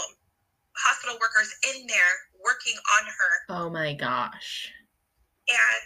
[0.76, 3.34] hospital workers in there working on her.
[3.52, 4.72] Oh my gosh.
[5.50, 5.82] And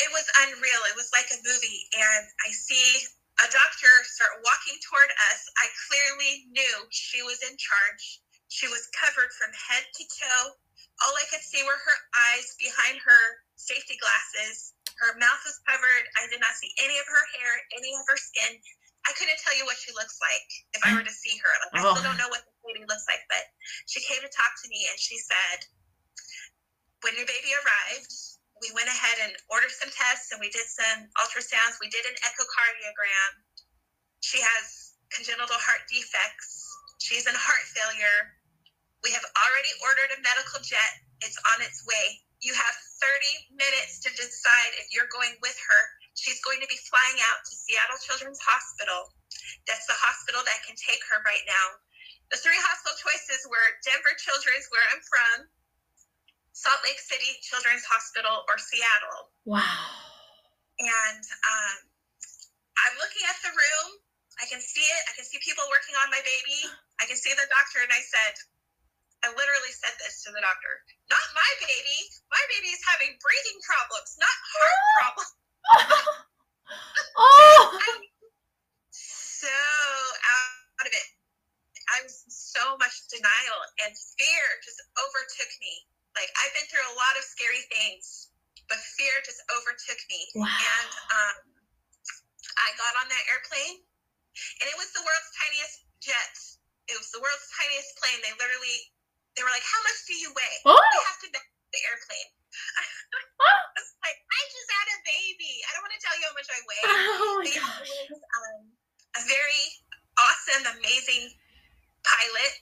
[0.00, 0.82] it was unreal.
[0.88, 1.90] It was like a movie.
[1.92, 3.04] And I see
[3.42, 5.40] a doctor start walking toward us.
[5.58, 8.04] I clearly knew she was in charge.
[8.48, 10.56] She was covered from head to toe.
[11.06, 11.98] All I could see were her
[12.32, 13.22] eyes behind her
[13.56, 14.74] safety glasses.
[15.00, 16.04] Her mouth was covered.
[16.20, 18.60] I did not see any of her hair, any of her skin.
[19.08, 21.52] I couldn't tell you what she looks like if I were to see her.
[21.64, 23.48] Like I still don't know what the lady looks like, but
[23.88, 25.64] she came to talk to me and she said,
[27.00, 28.12] "When your baby arrived,
[28.60, 31.80] we went ahead and ordered some tests and we did some ultrasounds.
[31.80, 33.32] We did an echocardiogram.
[34.20, 36.68] She has congenital heart defects.
[37.00, 38.36] She's in heart failure.
[39.00, 40.92] We have already ordered a medical jet.
[41.24, 42.20] It's on its way.
[42.44, 45.82] You have 30 minutes to decide if you're going with her.
[46.16, 49.12] She's going to be flying out to Seattle Children's Hospital.
[49.64, 51.80] That's the hospital that can take her right now.
[52.28, 55.36] The three hospital choices were Denver Children's, where I'm from,
[56.52, 59.30] Salt Lake City Children's Hospital or Seattle.
[59.46, 59.86] Wow.
[60.80, 61.76] And um,
[62.76, 63.88] I'm looking at the room.
[64.40, 65.02] I can see it.
[65.08, 66.60] I can see people working on my baby.
[67.00, 67.84] I can see the doctor.
[67.84, 68.34] And I said,
[69.20, 70.80] I literally said this to the doctor
[71.10, 71.98] not my baby.
[72.30, 75.32] My baby is having breathing problems, not heart problems.
[77.18, 77.74] oh.
[77.90, 78.02] I'm
[78.94, 81.08] so out of it.
[81.90, 86.96] I was so much denial and fear just overtook me like I've been through a
[86.96, 88.30] lot of scary things,
[88.66, 90.20] but fear just overtook me.
[90.34, 90.46] Wow.
[90.46, 91.36] And um,
[92.58, 93.82] I got on that airplane,
[94.62, 96.34] and it was the world's tiniest jet.
[96.90, 98.18] It was the world's tiniest plane.
[98.22, 98.78] They literally,
[99.38, 100.74] they were like, "How much do you weigh?" Oh.
[100.74, 102.30] We have to bet the airplane.
[103.40, 105.62] I was like, I just had a baby.
[105.64, 106.84] I don't want to tell you how much I weigh.
[107.20, 107.90] Oh my gosh.
[108.10, 108.62] Was, um,
[109.16, 109.64] a very
[110.18, 111.30] awesome, amazing
[112.02, 112.52] pilot,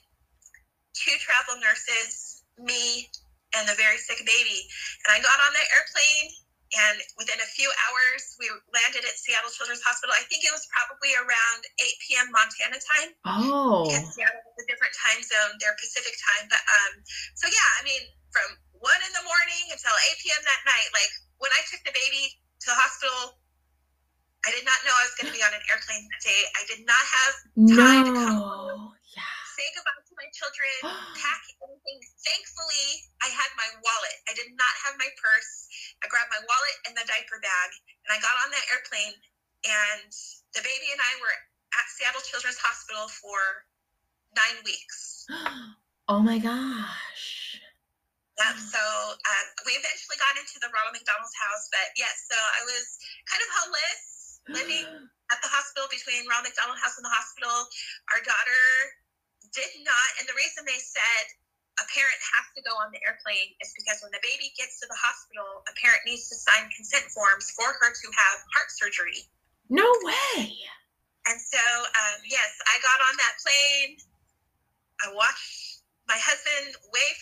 [0.93, 3.09] two travel nurses, me,
[3.57, 4.67] and the very sick baby.
[5.05, 6.29] And I got on the airplane,
[6.69, 10.13] and within a few hours, we landed at Seattle Children's Hospital.
[10.13, 12.27] I think it was probably around 8 p.m.
[12.29, 13.09] Montana time.
[13.25, 13.89] Oh.
[13.89, 16.45] Seattle is a different time zone, their Pacific time.
[16.45, 17.01] But um,
[17.33, 20.41] so yeah, I mean, from one in the morning until 8 p.m.
[20.45, 21.09] that night, like
[21.41, 23.41] when I took the baby to the hospital,
[24.45, 26.41] I did not know I was going to be on an airplane that day.
[26.53, 27.33] I did not have
[27.75, 28.07] time no.
[28.07, 28.85] to come home,
[29.17, 29.41] yeah.
[29.57, 30.75] say goodbye my children,
[31.23, 31.99] pack anything.
[32.27, 32.87] Thankfully,
[33.23, 34.17] I had my wallet.
[34.27, 35.71] I did not have my purse.
[36.03, 37.69] I grabbed my wallet and the diaper bag,
[38.03, 39.15] and I got on that airplane.
[39.63, 40.11] And
[40.55, 41.35] the baby and I were
[41.79, 43.39] at Seattle Children's Hospital for
[44.35, 45.27] nine weeks.
[46.11, 47.59] oh my gosh.
[48.39, 48.55] Yep.
[48.55, 52.85] So um, we eventually got into the Ronald McDonald's house, but yes, so I was
[53.27, 54.03] kind of homeless,
[54.47, 54.87] living
[55.35, 57.67] at the hospital between Ronald McDonald House and the hospital.
[58.15, 58.63] Our daughter
[59.51, 61.25] did not, and the reason they said
[61.79, 64.85] a parent has to go on the airplane is because when the baby gets to
[64.91, 69.23] the hospital, a parent needs to sign consent forms for her to have heart surgery.
[69.71, 70.59] No way.
[71.29, 73.91] And so, um, yes, I got on that plane.
[75.05, 77.21] I watched my husband wave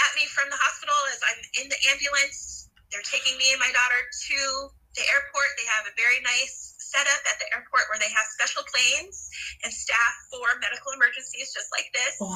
[0.00, 2.70] at me from the hospital as I'm in the ambulance.
[2.88, 4.38] They're taking me and my daughter to
[4.96, 5.50] the airport.
[5.58, 9.30] They have a very nice setup at the airport where they have special planes
[9.62, 12.18] and staff for medical emergencies just like this.
[12.18, 12.34] Wow.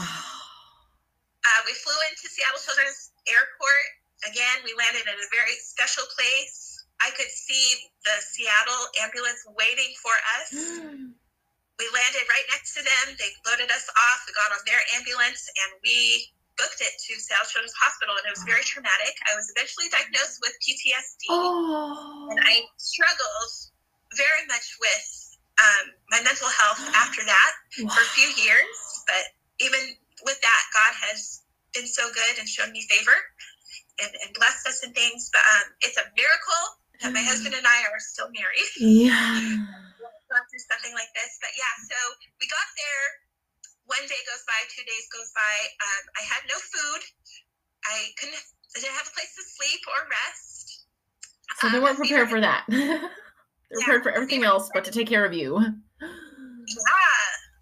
[1.45, 3.87] Uh, we flew into Seattle Children's Airport.
[4.25, 6.81] Again, we landed in a very special place.
[7.03, 10.49] I could see the Seattle ambulance waiting for us.
[11.81, 13.19] we landed right next to them.
[13.21, 14.25] They loaded us off.
[14.25, 18.35] We got on their ambulance and we booked it to Seattle Children's Hospital, and it
[18.35, 19.15] was very traumatic.
[19.27, 22.31] I was eventually diagnosed with PTSD, oh.
[22.31, 23.74] and I struggled
[24.17, 25.07] very much with
[25.61, 27.53] um, my mental health after that
[27.83, 27.91] wow.
[27.93, 28.77] for a few years.
[29.07, 29.25] But
[29.61, 29.81] even
[30.25, 31.43] with that, God has
[31.75, 33.15] been so good and shown me favor
[34.03, 35.31] and, and blessed us in things.
[35.33, 36.65] But um, it's a miracle
[37.03, 38.71] that my husband and I are still married.
[38.79, 39.41] Yeah.
[40.35, 41.75] Through something like this, but yeah.
[41.87, 41.95] So
[42.43, 43.05] we got there.
[43.87, 45.55] One day goes by, two days goes by.
[45.79, 47.03] Um, I had no food.
[47.87, 48.43] I couldn't.
[48.75, 50.87] I didn't have a place to sleep or rest.
[51.63, 52.67] So they Um, weren't prepared for that.
[53.75, 55.59] They're Yeah, prepared for everything else but to take care of you.
[55.59, 56.07] Yeah.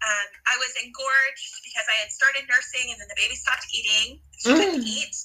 [0.03, 4.21] Um, I was engorged because I had started nursing and then the baby stopped eating.
[4.37, 4.93] She couldn't Mm.
[4.93, 5.15] eat.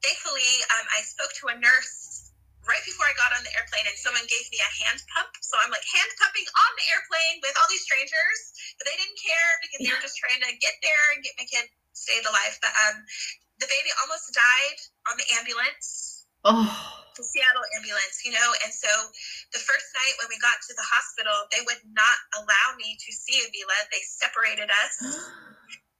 [0.00, 2.32] Thankfully, um, I spoke to a nurse
[2.64, 5.28] right before I got on the airplane and someone gave me a hand pump.
[5.44, 8.38] So I'm like hand pumping on the airplane with all these strangers,
[8.80, 11.44] but they didn't care because they were just trying to get there and get my
[11.44, 12.56] kid stayed alive.
[12.64, 13.04] But um,
[13.60, 14.78] the baby almost died
[15.12, 16.64] on the ambulance Oh.
[17.18, 18.48] The Seattle ambulance, you know.
[18.62, 18.88] And so
[19.50, 23.10] the first night when we got to the hospital, they would not allow me to
[23.10, 23.76] see Avila.
[23.90, 24.94] They separated us.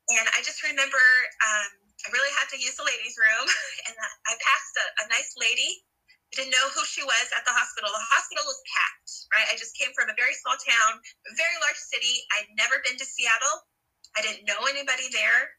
[0.08, 1.04] And I just remember
[1.44, 1.68] um,
[2.00, 3.44] I really had to use the ladies' room.
[3.92, 3.92] And
[4.24, 5.84] I passed a, a nice lady.
[6.32, 7.92] I didn't know who she was at the hospital.
[7.92, 9.48] The hospital was packed, right?
[9.52, 10.96] I just came from a very small town,
[11.28, 12.24] a very large city.
[12.36, 13.68] I'd never been to Seattle.
[14.16, 15.56] I didn't know anybody there.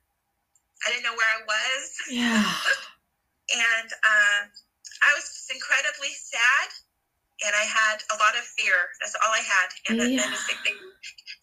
[0.86, 2.42] I didn't know where I was Yeah.
[3.50, 4.42] and um,
[5.04, 6.70] I was just incredibly sad,
[7.46, 8.90] and I had a lot of fear.
[9.02, 10.22] That's all I had, and then Yeah.
[10.24, 10.80] then this big baby.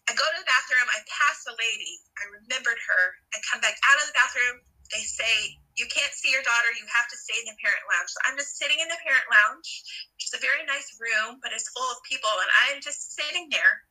[0.09, 0.87] I go to the bathroom.
[0.91, 2.01] I pass a lady.
[2.19, 3.03] I remembered her.
[3.33, 4.61] I come back out of the bathroom.
[4.91, 6.69] They say you can't see your daughter.
[6.75, 8.09] You have to stay in the parent lounge.
[8.11, 9.67] So I'm just sitting in the parent lounge,
[10.15, 13.47] which is a very nice room, but it's full of people, and I'm just sitting
[13.49, 13.83] there.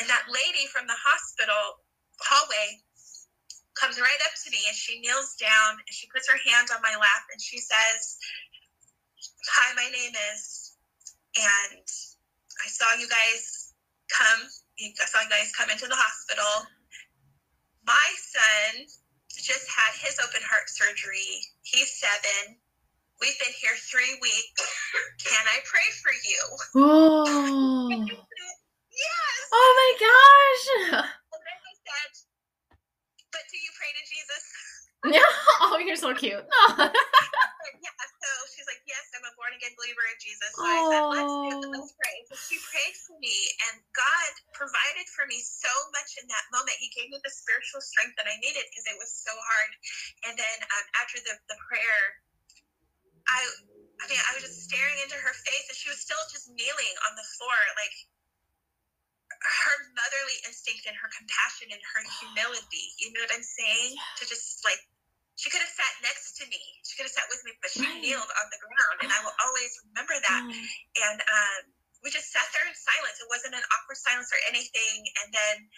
[0.00, 1.80] And that lady from the hospital
[2.20, 2.78] hallway
[3.78, 6.82] comes right up to me and she kneels down and she puts her hand on
[6.82, 8.18] my lap and she says,
[9.48, 10.74] Hi, my name is,
[11.36, 13.74] and I saw you guys
[14.10, 14.46] come.
[14.80, 16.66] I saw you guys come into the hospital.
[17.86, 18.86] My son
[19.36, 21.40] just had his open heart surgery.
[21.62, 22.56] He's seven.
[23.20, 24.62] We've been here three weeks.
[25.24, 26.42] Can I pray for you?
[26.76, 28.06] Oh.
[28.92, 29.38] Yes.
[29.54, 30.64] Oh my gosh.
[30.98, 32.12] And then I said,
[33.32, 34.42] But do you pray to Jesus?
[35.06, 35.32] Yeah.
[35.60, 36.38] Oh, you're so cute
[36.72, 39.26] yeah, so she's like, Yes, I'm
[39.62, 40.50] a believer in Jesus.
[40.54, 42.16] So I said, Let's do it, let's pray.
[42.30, 43.36] So she prayed for me,
[43.70, 46.76] and God provided for me so much in that moment.
[46.78, 49.72] He gave me the spiritual strength that I needed because it was so hard.
[50.30, 52.00] And then um, after the, the prayer,
[53.28, 53.40] I
[53.98, 56.94] I mean, I was just staring into her face, and she was still just kneeling
[57.10, 57.94] on the floor, like
[59.38, 62.94] her motherly instinct and her compassion and her humility.
[62.98, 63.94] You know what I'm saying?
[64.18, 64.80] To just like,
[65.38, 67.86] she could have sat next to me, she could have sat with me, but she
[67.86, 68.02] Right.
[68.02, 70.42] kneeled on the ground, and I will always remember that.
[70.98, 71.60] And um,
[72.02, 73.22] we just sat there in silence.
[73.22, 75.06] It wasn't an awkward silence or anything.
[75.22, 75.70] And then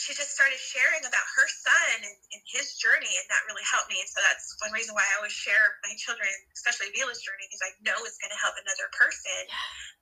[0.00, 3.88] she just started sharing about her son and, and his journey, and that really helped
[3.88, 4.00] me.
[4.00, 7.64] And so that's one reason why I always share my children, especially Vila's journey, because
[7.64, 9.40] I know it's going to help another person.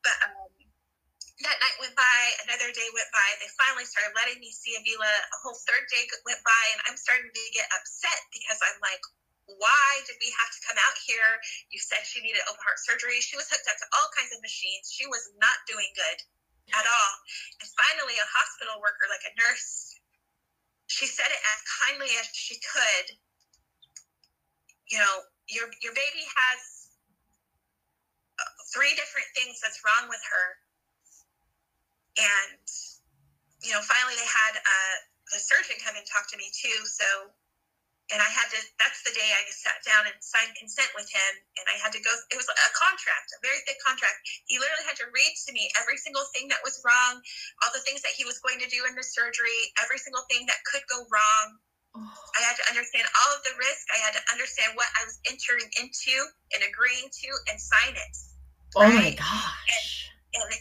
[0.06, 0.63] But um,
[1.42, 3.28] that night went by, another day went by.
[3.42, 5.10] They finally started letting me see Avila.
[5.10, 9.02] A whole third day went by, and I'm starting to get upset because I'm like,
[9.50, 11.42] why did we have to come out here?
[11.68, 13.18] You said she needed open heart surgery.
[13.20, 14.88] She was hooked up to all kinds of machines.
[14.88, 16.18] She was not doing good
[16.72, 17.14] at all.
[17.60, 20.00] And finally, a hospital worker, like a nurse,
[20.86, 23.06] she said it as kindly as she could.
[24.88, 25.14] You know,
[25.50, 26.60] your your baby has
[28.40, 30.46] uh, three different things that's wrong with her,
[32.18, 32.60] and
[33.64, 34.96] you know, finally they had uh,
[35.32, 36.84] the surgeon come and talk to me too.
[36.86, 37.28] So
[38.14, 38.60] and I had to.
[38.78, 42.02] That's the day I sat down and signed consent with him, and I had to
[42.04, 42.12] go.
[42.30, 44.22] It was a contract, a very thick contract.
[44.46, 47.18] He literally had to read to me every single thing that was wrong,
[47.64, 50.46] all the things that he was going to do in the surgery, every single thing
[50.46, 51.46] that could go wrong.
[52.38, 53.86] I had to understand all of the risk.
[53.94, 56.14] I had to understand what I was entering into
[56.54, 58.14] and agreeing to, and sign it.
[58.76, 59.16] Oh my Right.
[59.18, 60.10] gosh.
[60.34, 60.52] And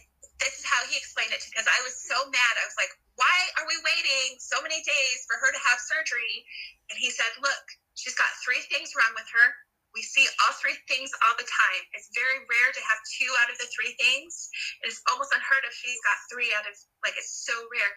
[0.41, 2.53] this is how he explained it to me because I was so mad.
[2.57, 6.45] I was like, why are we waiting so many days for her to have surgery?
[6.89, 9.47] And he said, look, she's got three things wrong with her.
[9.93, 11.81] We see all three things all the time.
[11.93, 14.49] It's very rare to have two out of the three things.
[14.81, 15.73] It's almost unheard of.
[15.73, 16.73] She's got three out of,
[17.05, 17.93] like, it's so rare.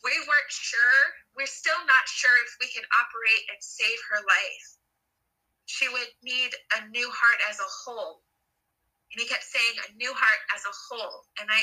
[0.00, 1.00] We weren't sure.
[1.36, 4.68] We're still not sure if we can operate and save her life.
[5.68, 8.24] She would need a new heart as a whole.
[9.12, 11.24] And he kept saying a new heart as a whole.
[11.40, 11.60] And I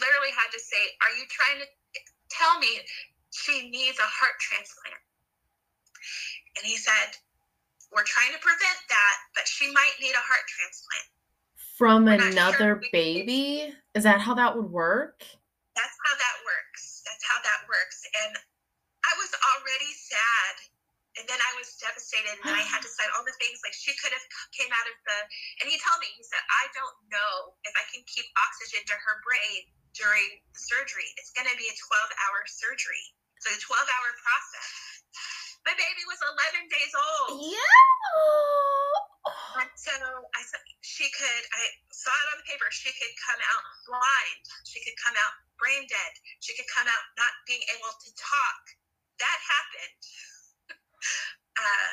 [0.00, 1.68] literally had to say, Are you trying to
[2.28, 2.80] tell me
[3.32, 5.00] she needs a heart transplant?
[6.60, 7.16] And he said,
[7.92, 11.08] We're trying to prevent that, but she might need a heart transplant.
[11.80, 13.72] From We're not sure another can- baby?
[13.94, 15.24] Is that how that would work?
[15.72, 17.00] That's how that works.
[17.08, 18.04] That's how that works.
[18.24, 18.36] And
[19.08, 20.54] I was already sad
[21.20, 23.60] and then I was devastated, and I had to sign all the things.
[23.60, 25.18] Like she could have came out of the,
[25.60, 28.96] and he told me, he said, I don't know if I can keep oxygen to
[28.96, 31.08] her brain during the surgery.
[31.20, 33.04] It's going to be a 12 hour surgery,
[33.44, 34.68] so a 12 hour process.
[35.68, 36.18] My baby was
[36.58, 37.46] 11 days old.
[37.54, 37.92] Yeah.
[39.62, 41.42] And so I said she could.
[41.54, 41.62] I
[41.94, 42.66] saw it on the paper.
[42.74, 44.42] She could come out blind.
[44.66, 46.12] She could come out brain dead.
[46.42, 48.62] She could come out not being able to talk.
[49.22, 50.02] That happened
[51.58, 51.92] uh,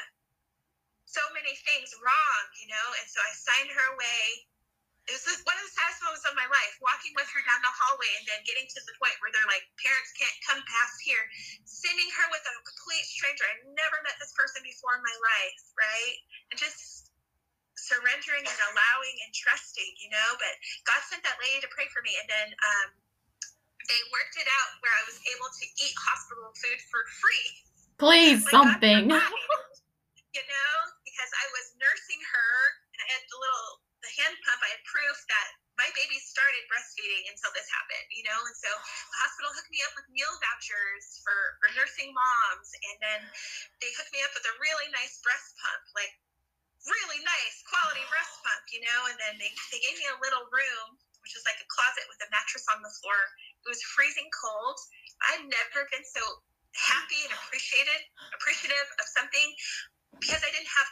[1.09, 2.87] so many things wrong, you know.
[3.01, 4.45] And so I signed her away.
[5.09, 7.73] It was one of the saddest moments of my life, walking with her down the
[7.73, 11.25] hallway and then getting to the point where they're like, parents can't come past here,
[11.65, 13.41] sending her with a complete stranger.
[13.41, 16.15] I never met this person before in my life, right?
[16.53, 17.09] And just
[17.73, 20.29] surrendering and allowing and trusting, you know.
[20.37, 20.53] But
[20.85, 22.13] God sent that lady to pray for me.
[22.21, 22.87] And then um,
[23.89, 27.68] they worked it out where I was able to eat hospital food for free.
[27.99, 29.11] Please, Like, something.
[30.29, 32.51] You know, because I was nursing her
[32.93, 34.61] and I had the little the hand pump.
[34.61, 38.69] I had proof that my baby started breastfeeding until this happened, you know, and so
[38.69, 43.21] the hospital hooked me up with meal vouchers for, for nursing moms, and then
[43.81, 46.13] they hooked me up with a really nice breast pump, like
[46.85, 50.45] really nice quality breast pump, you know, and then they, they gave me a little
[50.53, 50.87] room,
[51.25, 53.19] which was like a closet with a mattress on the floor.
[53.65, 54.77] It was freezing cold.
[55.31, 56.21] I've never been so
[56.75, 57.99] happy and appreciated
[58.35, 59.47] appreciative of something
[60.21, 60.89] because I didn't have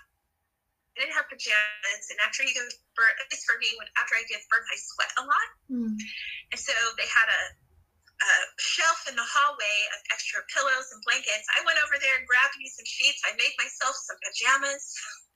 [0.97, 4.17] I didn't have pajamas and after you give birth at least for me when after
[4.17, 5.93] I give birth I sweat a lot Hmm.
[6.55, 7.41] and so they had a,
[8.23, 12.25] a shelf in the hallway of extra pillows and blankets I went over there and
[12.25, 14.83] grabbed me some sheets I made myself some pajamas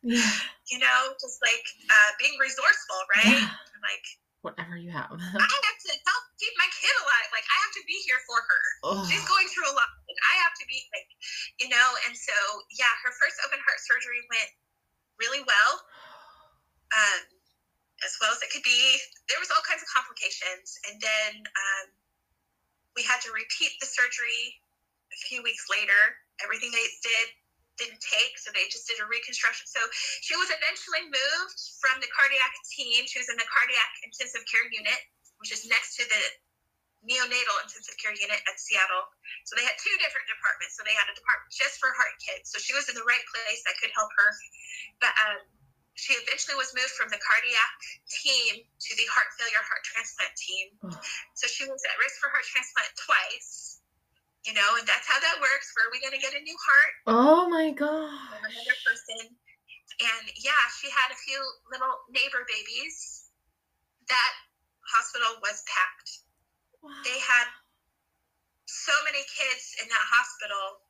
[0.01, 0.31] Yeah.
[0.71, 3.53] you know just like uh, being resourceful right Yeah.
[3.85, 4.05] Like
[4.41, 5.13] Whatever you have.
[5.13, 8.41] I have to help keep my kid alive like I have to be here for
[8.41, 9.05] her Oh.
[9.05, 11.05] she's going through a lot and i have to be like
[11.61, 12.33] you know and so
[12.73, 14.49] yeah her first open heart surgery went
[15.21, 15.71] really well
[16.97, 17.21] um,
[18.01, 18.97] as well as it could be
[19.29, 21.85] there was all kinds of complications and then um,
[22.97, 24.57] we had to repeat the surgery
[25.13, 27.27] a few weeks later everything they did
[27.81, 29.81] didn't take so they just did a reconstruction so
[30.21, 34.69] she was eventually moved from the cardiac team she was in the cardiac intensive care
[34.69, 35.01] unit
[35.41, 36.21] which is next to the
[37.01, 39.09] neonatal intensive care unit at Seattle.
[39.49, 40.77] So they had two different departments.
[40.77, 42.53] So they had a department just for heart kids.
[42.53, 44.29] So she was in the right place that could help her.
[45.01, 45.41] But um,
[45.97, 47.73] she eventually was moved from the cardiac
[48.09, 50.65] team to the heart failure heart transplant team.
[50.85, 50.93] Oh.
[51.37, 53.70] So she was at risk for heart transplant twice.
[54.45, 55.69] You know, and that's how that works.
[55.77, 56.93] Where are we going to get a new heart?
[57.05, 58.09] Oh my God.
[58.41, 59.37] another person.
[60.01, 61.37] And yeah, she had a few
[61.69, 63.29] little neighbor babies.
[64.09, 64.33] That
[64.91, 66.09] hospital was packed
[66.81, 66.89] Wow.
[67.05, 67.45] they had
[68.65, 70.81] so many kids in that hospital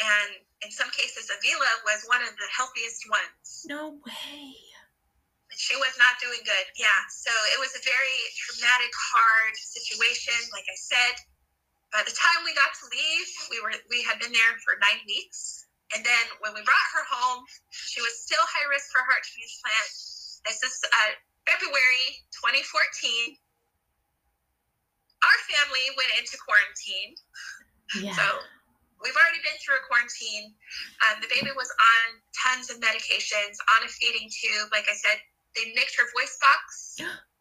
[0.00, 4.56] and in some cases avila was one of the healthiest ones No way.
[5.52, 10.64] she was not doing good yeah so it was a very traumatic hard situation like
[10.72, 11.14] i said
[11.92, 15.00] by the time we got to leave we were we had been there for nine
[15.06, 19.22] weeks and then when we brought her home she was still high risk for heart
[19.22, 19.90] transplant
[20.48, 21.12] this is uh,
[21.44, 23.36] february 2014
[25.22, 27.14] our family went into quarantine
[28.00, 28.16] Yeah.
[28.16, 28.24] so
[29.02, 30.54] we've already been through a quarantine.
[31.04, 34.70] Um, the baby was on tons of medications, on a feeding tube.
[34.70, 35.18] Like I said,
[35.58, 36.96] they nicked her voice box,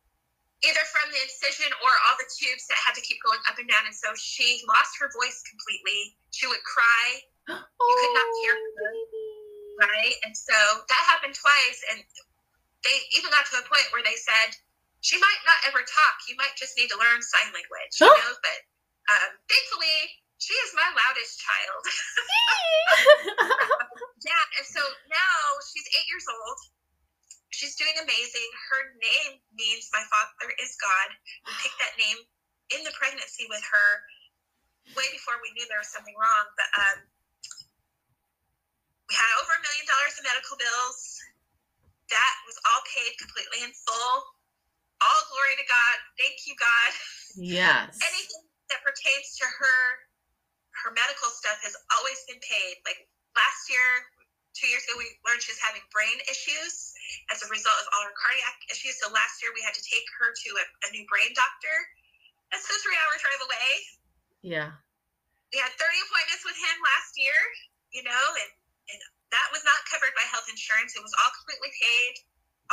[0.65, 3.65] either from the incision or all the tubes that had to keep going up and
[3.69, 3.85] down.
[3.89, 6.15] And so she lost her voice completely.
[6.31, 7.05] She would cry,
[7.49, 8.91] you could not hear her.
[9.89, 10.15] right?
[10.25, 10.53] And so
[10.87, 11.79] that happened twice.
[11.93, 11.99] And
[12.85, 14.53] they even got to the point where they said,
[15.01, 16.15] she might not ever talk.
[16.29, 18.31] You might just need to learn sign language, you know?
[18.45, 18.59] But
[19.09, 21.83] um, thankfully, she is my loudest child.
[24.21, 25.37] Yeah, and so now
[25.73, 26.57] she's eight years old.
[27.51, 28.49] She's doing amazing.
[28.71, 31.09] Her name means my father is God.
[31.47, 32.19] We picked that name
[32.71, 33.89] in the pregnancy with her
[34.95, 36.45] way before we knew there was something wrong.
[36.55, 36.97] But um,
[39.07, 40.99] we had over a million dollars in medical bills.
[42.07, 44.15] That was all paid completely in full.
[45.03, 45.95] All glory to God.
[46.19, 46.91] Thank you, God
[47.35, 47.99] yes.
[48.03, 49.79] anything that pertains to her
[50.83, 54.07] her medical stuff has always been paid like last year
[54.55, 56.90] two years ago we learned she was having brain issues
[57.31, 58.99] as a result of all her cardiac issues.
[58.99, 61.75] So last year we had to take her to a, a new brain doctor.
[62.51, 63.69] That's a three hour drive away.
[64.41, 64.73] Yeah.
[65.53, 67.37] we had 30 appointments with him last year
[67.93, 68.51] you know and,
[68.89, 68.99] and
[69.29, 70.97] that was not covered by health insurance.
[70.97, 72.13] It was all completely paid.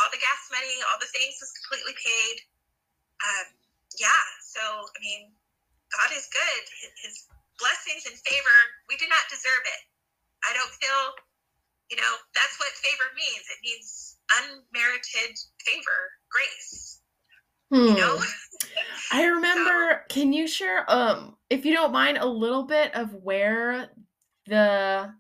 [0.01, 2.37] All the gas money all the things was completely paid.
[3.21, 3.47] Um,
[4.01, 5.33] yeah so i mean
[5.93, 6.63] god is good.
[6.81, 7.17] His, his
[7.61, 8.59] blessings and favor
[8.89, 9.83] we do not deserve it.
[10.47, 11.01] I don't feel,
[11.91, 13.45] you know, that's what favor means.
[13.51, 17.01] It means unmerited favor, grace.
[17.71, 17.89] Hmm.
[17.89, 18.19] You know?
[19.13, 20.05] I remember.
[20.09, 23.91] Can you share, um, if you don't mind, a little bit of where
[24.47, 25.13] the,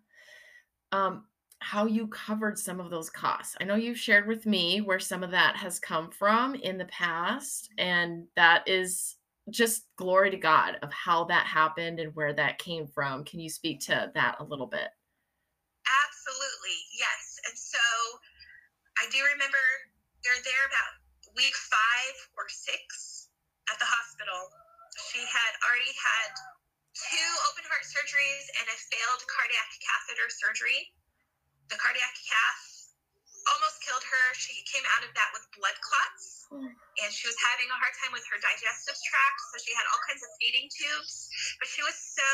[0.92, 1.24] um,
[1.61, 3.56] how you covered some of those costs?
[3.61, 6.86] I know you've shared with me where some of that has come from in the
[6.86, 9.16] past, and that is
[9.50, 13.24] just glory to God of how that happened and where that came from.
[13.24, 14.88] Can you speak to that a little bit?
[15.88, 17.40] Absolutely, yes.
[17.48, 17.78] And so
[18.99, 19.62] I do remember
[20.26, 20.92] you're there about
[21.38, 23.30] week five or six
[23.70, 24.51] at the hospital.
[25.14, 26.34] She had already had
[26.99, 30.90] two open heart surgeries and a failed cardiac catheter surgery.
[31.70, 32.90] The cardiac cath
[33.55, 34.24] almost killed her.
[34.34, 38.11] She came out of that with blood clots and she was having a hard time
[38.11, 41.30] with her digestive tract, so she had all kinds of feeding tubes.
[41.62, 42.30] But she was so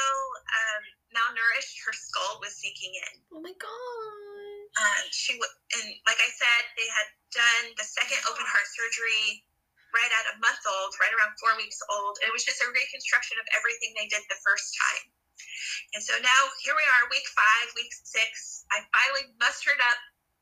[0.48, 3.12] um, malnourished, her skull was sinking in.
[3.36, 4.33] Oh my god.
[4.74, 9.46] Um, she w- and like I said, they had done the second open heart surgery
[9.94, 12.18] right at a month old, right around four weeks old.
[12.26, 15.06] It was just a reconstruction of everything they did the first time.
[15.94, 18.66] And so now here we are, week five, week six.
[18.74, 19.98] I finally mustered up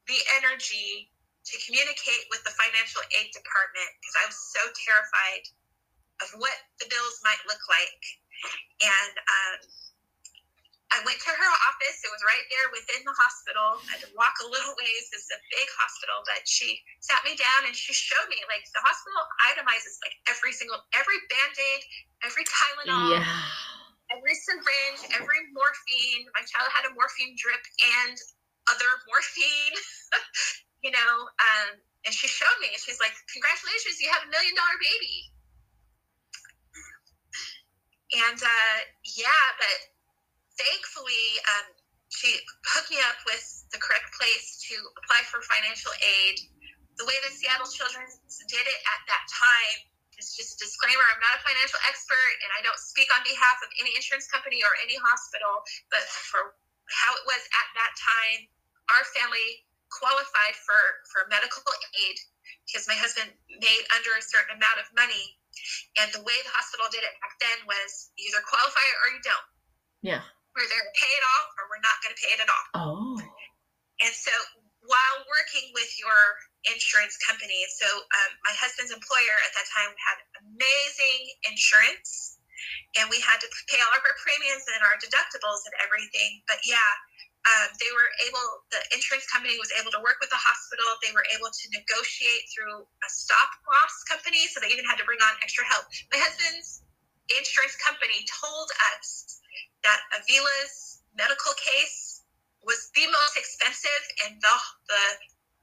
[0.08, 1.12] the energy
[1.44, 5.44] to communicate with the financial aid department because I was so terrified
[6.24, 8.02] of what the bills might look like.
[8.80, 9.58] And um,
[10.92, 11.98] I went to her office.
[12.04, 13.80] It was right there within the hospital.
[13.88, 15.08] I had to walk a little ways.
[15.16, 18.82] It's a big hospital, but she sat me down and she showed me like the
[18.84, 19.20] hospital
[19.52, 21.82] itemizes like every single, every band aid,
[22.24, 23.24] every Tylenol, Yeah.
[24.12, 26.28] every syringe, every morphine.
[26.36, 27.64] My child had a morphine drip
[28.04, 28.16] and
[28.68, 29.76] other morphine,
[30.84, 31.14] you know.
[31.40, 35.32] Um, and she showed me, and she's like, "Congratulations, you have a million dollar baby."
[38.14, 38.78] And uh,
[39.16, 39.78] yeah, but
[40.62, 41.26] thankfully,
[41.58, 41.66] um,
[42.12, 42.38] she
[42.70, 43.42] hooked me up with
[43.72, 46.36] the correct place to apply for financial aid.
[47.00, 49.78] The way the Seattle Children's did it at that time
[50.20, 53.58] is just a disclaimer I'm not a financial expert and I don't speak on behalf
[53.64, 56.52] of any insurance company or any hospital, but for
[56.92, 58.38] how it was at that time,
[58.92, 61.64] our family qualified for, for medical
[61.96, 62.16] aid
[62.68, 65.40] because my husband made under a certain amount of money.
[66.00, 69.48] And the way the hospital did it back then was either qualify or you don't.
[70.00, 70.24] Yeah.
[70.52, 72.66] We're there to pay it off or we're not going to pay it at all.
[72.76, 73.16] Oh.
[74.04, 74.34] And so
[74.84, 76.18] while working with your
[76.68, 82.36] insurance company, so um, my husband's employer at that time had amazing insurance
[82.98, 86.44] and we had to pay all of our premiums and our deductibles and everything.
[86.46, 86.90] But yeah,
[87.42, 90.86] um, they were able, the insurance company was able to work with the hospital.
[91.02, 95.06] They were able to negotiate through a stop loss company, so they even had to
[95.06, 95.90] bring on extra help.
[96.14, 96.86] My husband's
[97.34, 99.41] insurance company told us
[99.84, 102.22] that Avila's medical case
[102.62, 104.56] was the most expensive and the,
[104.88, 105.02] the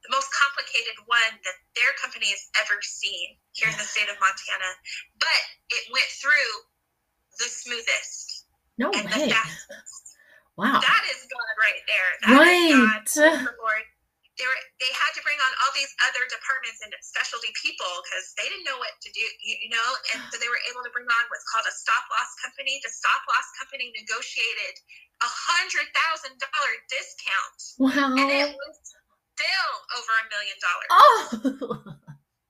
[0.08, 4.16] the most complicated one that their company has ever seen here in the state of
[4.24, 4.72] Montana.
[5.20, 5.42] But
[5.76, 6.52] it went through
[7.36, 8.48] the smoothest
[8.80, 9.28] No and way.
[9.28, 10.16] the fastest.
[10.56, 10.80] Wow.
[10.80, 12.10] That is God right there.
[12.24, 12.72] That is Right.
[12.72, 13.02] God,
[13.52, 13.86] the Lord.
[14.40, 18.32] They were they had to bring on all these other departments and specialty people because
[18.40, 20.92] they didn't know what to do, you, you know, and so they were able to
[20.96, 22.80] bring on what's called a stop loss company.
[22.80, 24.80] The stop loss company negotiated
[25.20, 28.16] a hundred thousand dollar discount, Wow.
[28.16, 28.76] and it was
[29.36, 30.90] still over a million dollars.
[30.96, 31.96] Oh.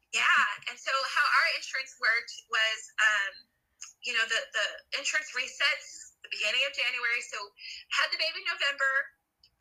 [0.09, 3.33] Yeah, and so how our insurance worked was, um,
[4.01, 4.67] you know, the the
[4.97, 7.21] insurance resets the beginning of January.
[7.29, 7.37] So
[7.93, 8.93] had the baby in November.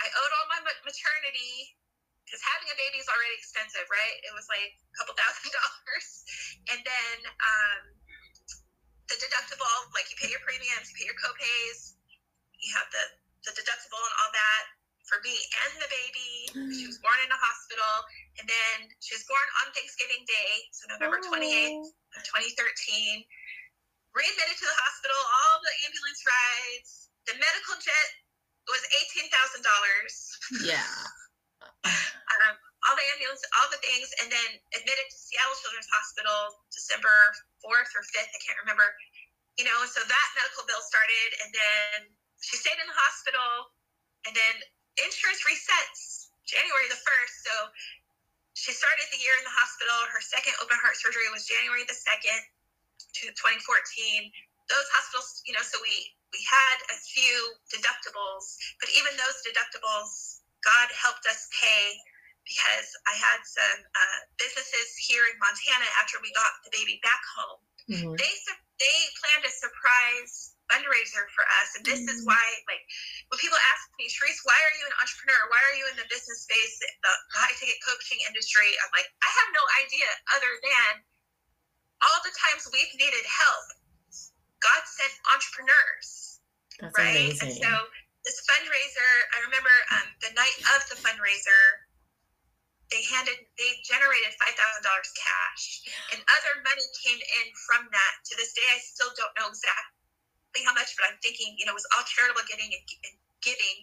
[0.01, 1.74] I owed all my maternity
[2.29, 4.16] because having a baby is already expensive, right?
[4.20, 6.09] It was like a couple thousand dollars,
[6.68, 7.83] and then um,
[9.09, 11.97] the deductible, like you pay your premiums, you pay your copays,
[12.61, 13.05] you have the
[13.49, 14.62] the deductible and all that
[15.09, 16.33] for me and the baby.
[16.76, 18.05] She was born in a hospital,
[18.37, 23.24] and then she was born on Thanksgiving Day, so November twenty eighth, of twenty thirteen.
[24.12, 26.91] Readmitted to the hospital, all the ambulance rides,
[27.24, 28.09] the medical jet
[28.68, 30.12] was eighteen thousand dollars.
[30.68, 30.93] Yeah.
[31.85, 32.55] Um,
[32.87, 37.91] all the ambulance, all the things, and then admitted to Seattle Children's Hospital December fourth
[37.99, 38.87] or fifth, I can't remember.
[39.59, 41.97] You know, so that medical bill started, and then
[42.39, 43.74] she stayed in the hospital,
[44.22, 44.55] and then
[45.03, 47.35] insurance resets January the first.
[47.43, 47.53] So
[48.55, 49.99] she started the year in the hospital.
[50.14, 52.39] Her second open heart surgery was January the second,
[53.18, 54.31] to 2014.
[54.68, 60.38] Those hospitals, you know, so we we had a few deductibles, but even those deductibles,
[60.64, 61.84] God helped us pay
[62.44, 67.22] because I had some uh, businesses here in Montana after we got the baby back
[67.36, 67.61] home.
[67.88, 68.16] Mhm.
[68.16, 68.34] They
[68.78, 71.68] they planned a surprise fundraiser for us.
[71.76, 72.84] And this is why, like,
[73.32, 75.40] when people ask me, Charise, why are you an entrepreneur?
[75.48, 78.68] Why are you in the business space, the high ticket coaching industry?
[78.84, 80.92] I'm like, I have no idea other than
[82.04, 83.66] all the times we've needed help.
[84.61, 86.40] God sent entrepreneurs,
[86.78, 87.32] That's right?
[87.32, 87.48] amazing.
[87.48, 87.72] And so
[88.24, 91.62] this fundraiser, I remember um, the night of the fundraiser,
[92.90, 95.64] they handed, they generated five thousand dollars cash,
[96.14, 98.14] and other money came in from that.
[98.30, 99.86] To this day, I still don't know exactly
[100.66, 103.76] how much, but I'm thinking, you know, it was all charitable giving and, and giving.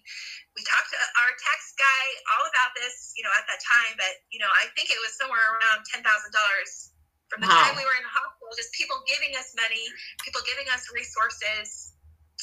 [0.58, 2.04] We talked to our tax guy
[2.36, 5.16] all about this, you know, at that time, but you know, I think it was
[5.18, 6.92] somewhere around ten thousand dollars
[7.32, 7.62] from the Wow.
[7.64, 8.52] time we were in the hospital.
[8.58, 9.86] Just people giving us money,
[10.24, 11.94] people giving us resources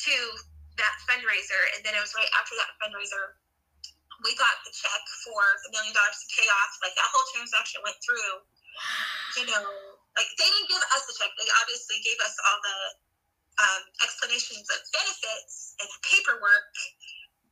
[0.07, 0.15] to
[0.83, 3.39] that fundraiser, and then it was right after that fundraiser
[4.23, 6.73] we got the check for the million dollars to pay off.
[6.83, 8.33] Like that whole transaction went through.
[9.39, 9.67] You know,
[10.17, 11.31] like they didn't give us the check.
[11.37, 12.79] They obviously gave us all the
[13.61, 16.73] um, explanations of benefits and paperwork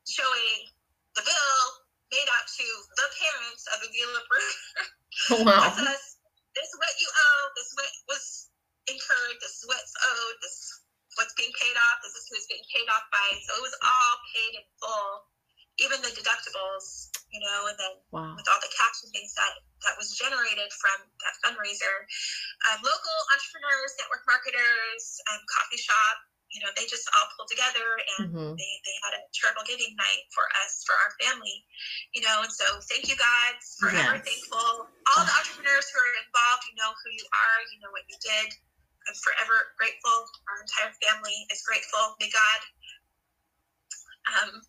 [0.08, 0.70] showing
[1.18, 1.60] the bill
[2.10, 2.66] made out to
[2.98, 5.46] the parents of Avila Brunner.
[5.46, 5.74] wow.
[6.50, 7.46] This is what you owe.
[7.54, 8.26] This is what was
[8.90, 9.38] incurred.
[9.38, 10.36] This is what's owed.
[10.42, 10.79] This is
[11.20, 12.00] what's being paid off.
[12.00, 13.28] This is who's being paid off by.
[13.44, 15.28] So it was all paid in full,
[15.84, 18.32] even the deductibles, you know, and then Wow.
[18.40, 19.52] with all the cash and things that
[19.84, 22.08] that was generated from that fundraiser.
[22.72, 26.16] Um, local entrepreneurs, network marketers, um, coffee shop,
[26.52, 29.92] you know, they just all pulled together and hmm they, they had a charitable giving
[29.96, 31.64] night for us for our family
[32.12, 34.26] you know and so thank you god forever Yes.
[34.26, 38.04] thankful all the entrepreneurs who are involved you know who you are you know what
[38.10, 38.52] you did
[39.10, 40.14] i'm forever grateful
[40.46, 42.60] our entire family is grateful may god
[44.38, 44.62] um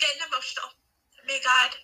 [0.00, 0.72] getting emotional
[1.28, 1.76] may god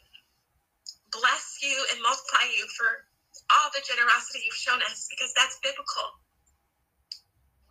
[1.13, 3.05] bless you and multiply you for
[3.53, 6.17] all the generosity you've shown us because that's biblical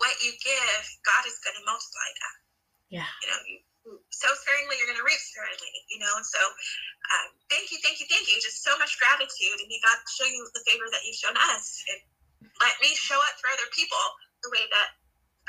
[0.01, 2.35] what you give, God is going to multiply that.
[2.89, 3.09] Yeah.
[3.21, 3.57] You know, you
[4.13, 5.73] sow sparingly, you're going to reap sparingly.
[5.93, 8.37] You know, and so um, thank you, thank you, thank you.
[8.41, 11.65] Just so much gratitude, and may God show you the favor that you've shown us,
[11.89, 11.99] and
[12.61, 14.03] let me show up for other people
[14.43, 14.89] the way that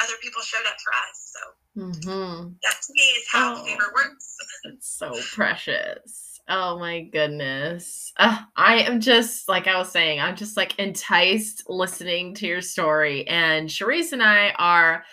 [0.04, 1.16] other people showed up for us.
[1.34, 1.40] So
[1.80, 3.64] hmm that to me is how Oh.
[3.64, 4.36] favor works.
[4.64, 6.40] It's so precious.
[6.48, 8.12] Oh my goodness.
[8.18, 12.60] Uh, I am just, like I was saying, I'm just like enticed listening to your
[12.60, 13.26] story.
[13.28, 15.04] And Charise and I are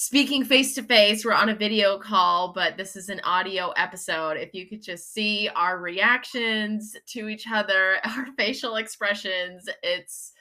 [0.00, 1.24] speaking face to face.
[1.24, 4.36] We're on a video call, but this is an audio episode.
[4.36, 10.34] If you could just see our reactions to each other, our facial expressions, it's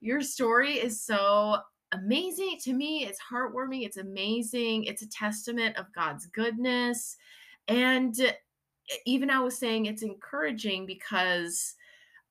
[0.00, 1.58] your story is so
[1.92, 3.04] amazing to me.
[3.04, 4.84] It's heartwarming, it's amazing.
[4.84, 7.18] It's a testament of God's goodness.
[7.68, 8.32] And eh,
[9.04, 11.74] even I was saying it's encouraging because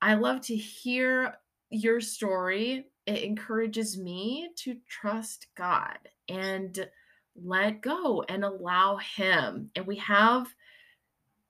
[0.01, 1.35] I love to hear
[1.69, 2.87] your story.
[3.05, 5.99] It encourages me to trust God
[6.29, 6.87] and
[7.35, 9.69] let go and allow Him.
[9.75, 10.47] And we have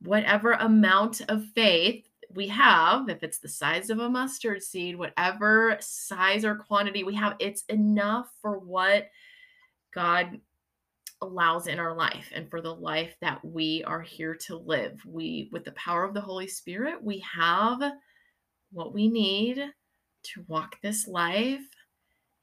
[0.01, 5.77] whatever amount of faith we have, if it's the size of a mustard seed, whatever
[5.79, 9.09] size or quantity we have, it's enough for what
[9.93, 10.39] God
[11.21, 14.99] allows in our life and for the life that we are here to live.
[15.05, 17.81] We, with the power of the Holy Spirit, we have
[18.71, 19.63] what we need
[20.23, 21.61] to walk this life.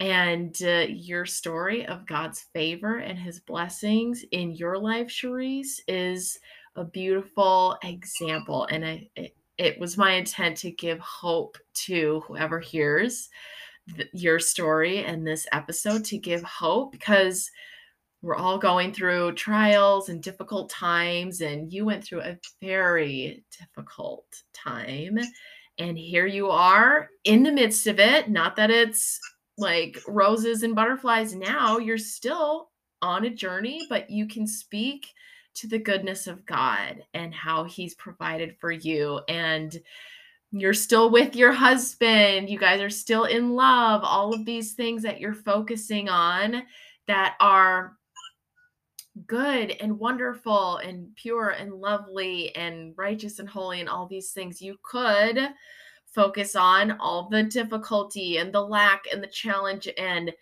[0.00, 6.38] And uh, your story of God's favor and his blessings in your life, Charise, is
[6.74, 8.64] a beautiful example.
[8.70, 13.28] And I, it, it was my intent to give hope to whoever hears
[13.94, 17.50] th- your story and this episode to give hope because
[18.22, 24.26] we're all going through trials and difficult times and you went through a very difficult
[24.52, 25.18] time
[25.78, 29.18] and here you are in the midst of it not that it's
[29.58, 32.70] like roses and butterflies now you're still
[33.02, 35.06] on a journey but you can speak
[35.54, 39.76] to the goodness of God and how he's provided for you and
[40.52, 45.02] you're still with your husband you guys are still in love all of these things
[45.02, 46.62] that you're focusing on
[47.06, 47.96] that are
[49.26, 54.62] good and wonderful and pure and lovely and righteous and holy and all these things
[54.62, 55.38] you could
[56.14, 60.32] focus on all the difficulty and the lack and the challenge and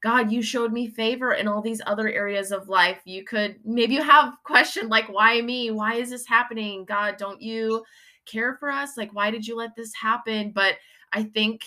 [0.00, 3.00] God, you showed me favor in all these other areas of life.
[3.04, 5.70] You could maybe you have questioned like why me?
[5.70, 6.84] Why is this happening?
[6.84, 7.84] God, don't you
[8.24, 8.96] care for us?
[8.96, 10.52] Like why did you let this happen?
[10.52, 10.76] But
[11.12, 11.62] I think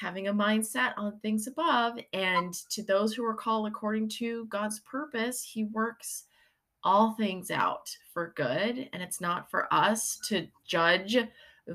[0.00, 4.80] having a mindset on things above and to those who are called according to God's
[4.80, 6.24] purpose, he works
[6.82, 11.16] all things out for good and it's not for us to judge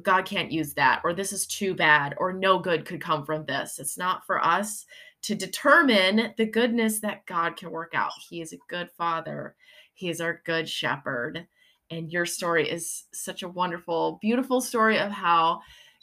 [0.03, 3.45] God can't use that, or this is too bad, or no good could come from
[3.45, 3.79] this.
[3.79, 4.85] It's not for us
[5.23, 8.11] to determine the goodness that God can work out.
[8.29, 9.55] He is a good father,
[9.93, 11.47] He is our good shepherd.
[11.91, 15.61] And your story is such a wonderful, beautiful story of how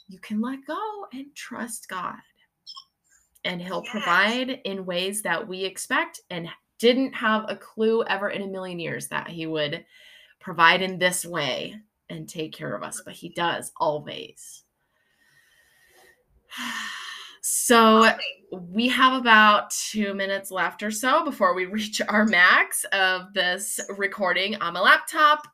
[0.09, 2.17] you can let go and trust God.
[3.45, 3.91] And He'll yes.
[3.91, 8.79] provide in ways that we expect and didn't have a clue ever in a million
[8.79, 9.85] years that He would
[10.41, 11.79] provide in this way
[12.09, 14.63] and take care of us, but He does always.
[17.49, 18.11] So
[18.51, 23.79] we have about two minutes left or so before we reach our max of this
[23.97, 25.47] recording on my laptop.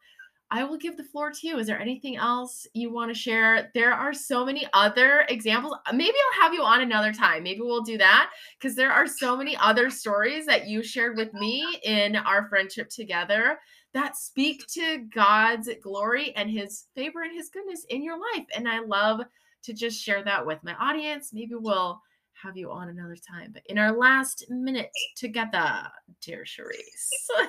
[0.50, 1.58] I will give the floor to you.
[1.58, 3.72] Is there anything else you want to share?
[3.74, 5.76] There are so many other examples.
[5.92, 7.44] Maybe I'll have you on another time.
[7.44, 11.34] Maybe we'll do that because there are so many other stories that you shared with
[11.34, 13.60] me in our friendship together
[13.94, 18.46] that speak to God's glory and his favor and his goodness in your life.
[18.56, 19.22] And I love
[19.64, 21.32] to just share that with my audience.
[21.32, 22.02] Maybe we'll
[22.34, 23.52] have you on another time.
[23.54, 25.88] But in our last minute together,
[26.22, 27.08] dear Charise.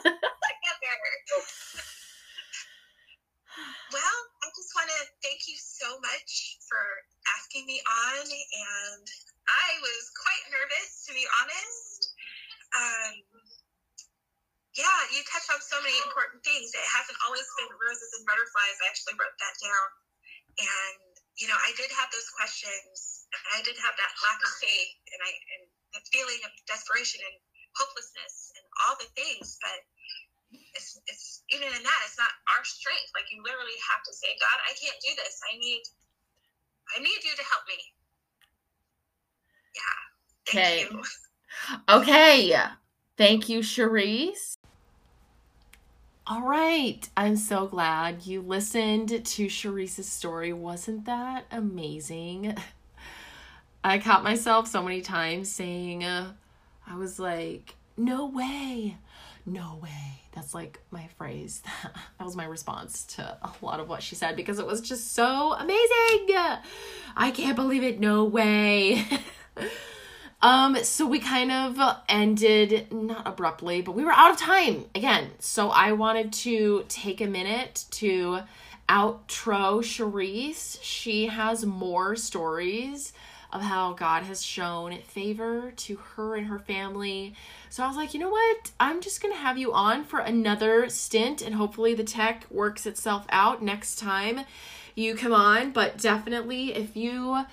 [3.92, 6.78] well, I just want to thank you so much for
[7.40, 8.22] asking me on.
[8.22, 9.07] And
[9.49, 12.14] I was quite nervous, to be honest.
[12.74, 13.34] Um,
[14.74, 16.74] yeah, you touched on so many important things.
[16.74, 18.76] It hasn't always been roses and butterflies.
[18.82, 19.88] I actually wrote that down.
[20.54, 23.26] And, you know, I did have those questions.
[23.54, 25.62] I did have that lack of faith and I and
[25.94, 27.36] the feeling of desperation and
[27.78, 29.78] hopelessness and all the things, but
[30.74, 33.10] it's, it's even in that, it's not our strength.
[33.14, 35.38] Like you literally have to say, God, I can't do this.
[35.46, 35.82] I need
[36.94, 37.78] I need you to help me.
[39.74, 39.98] Yeah.
[40.46, 40.94] Thank okay.
[40.94, 41.02] you.
[41.88, 42.56] Okay.
[43.16, 44.58] Thank you, Charise.
[46.26, 47.06] All right.
[47.18, 50.54] I'm so glad you listened to Charise's story.
[50.54, 52.56] Wasn't that amazing?
[53.84, 56.32] I caught myself so many times saying, uh,
[56.86, 58.96] I was like, no way.
[59.44, 60.22] No way.
[60.32, 61.62] That's like my phrase.
[61.82, 65.12] that was my response to a lot of what she said because it was just
[65.12, 66.26] so amazing.
[67.14, 68.00] I can't believe it.
[68.00, 69.04] No way.
[70.45, 75.30] Um, so we kind of ended not abruptly, but we were out of time again.
[75.38, 78.40] So I wanted to take a minute to
[78.86, 80.78] outro Charise.
[80.82, 83.14] She has more stories
[83.55, 87.32] of how God has shown favor to her and her family.
[87.70, 88.70] So I was like, you know what?
[88.78, 92.84] I'm just going to have you on for another stint and hopefully the tech works
[92.84, 94.40] itself out next time
[94.95, 95.72] you come on.
[95.72, 97.45] But definitely, if you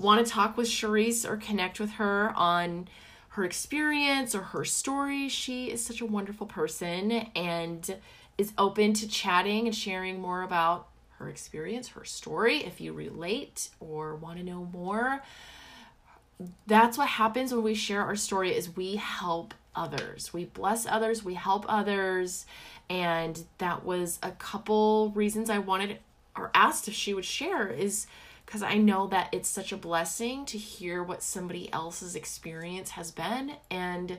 [0.00, 2.88] want to talk with Charise or connect with her on
[3.30, 7.96] her experience or her story, she is such a wonderful person and
[8.38, 10.88] is open to chatting and sharing more about
[11.18, 12.64] her experience, her story.
[12.64, 15.22] If you relate or want to know more,
[16.66, 20.32] that's what happens when we share our story is we help others.
[20.32, 22.46] We bless others, we help others,
[22.88, 25.98] and that was a couple reasons I wanted
[26.34, 28.06] or asked if she would share is
[28.50, 33.12] because I know that it's such a blessing to hear what somebody else's experience has
[33.12, 34.18] been and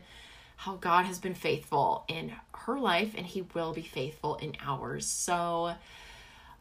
[0.56, 5.06] how God has been faithful in her life and he will be faithful in ours.
[5.06, 5.74] So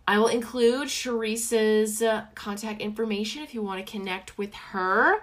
[0.09, 5.23] I will include Charise's uh, contact information if you want to connect with her.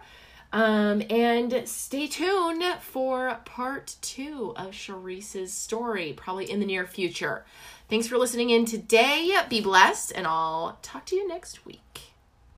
[0.54, 7.44] Um, and stay tuned for part two of Charise's story, probably in the near future.
[7.90, 9.36] Thanks for listening in today.
[9.50, 12.07] Be blessed, and I'll talk to you next week.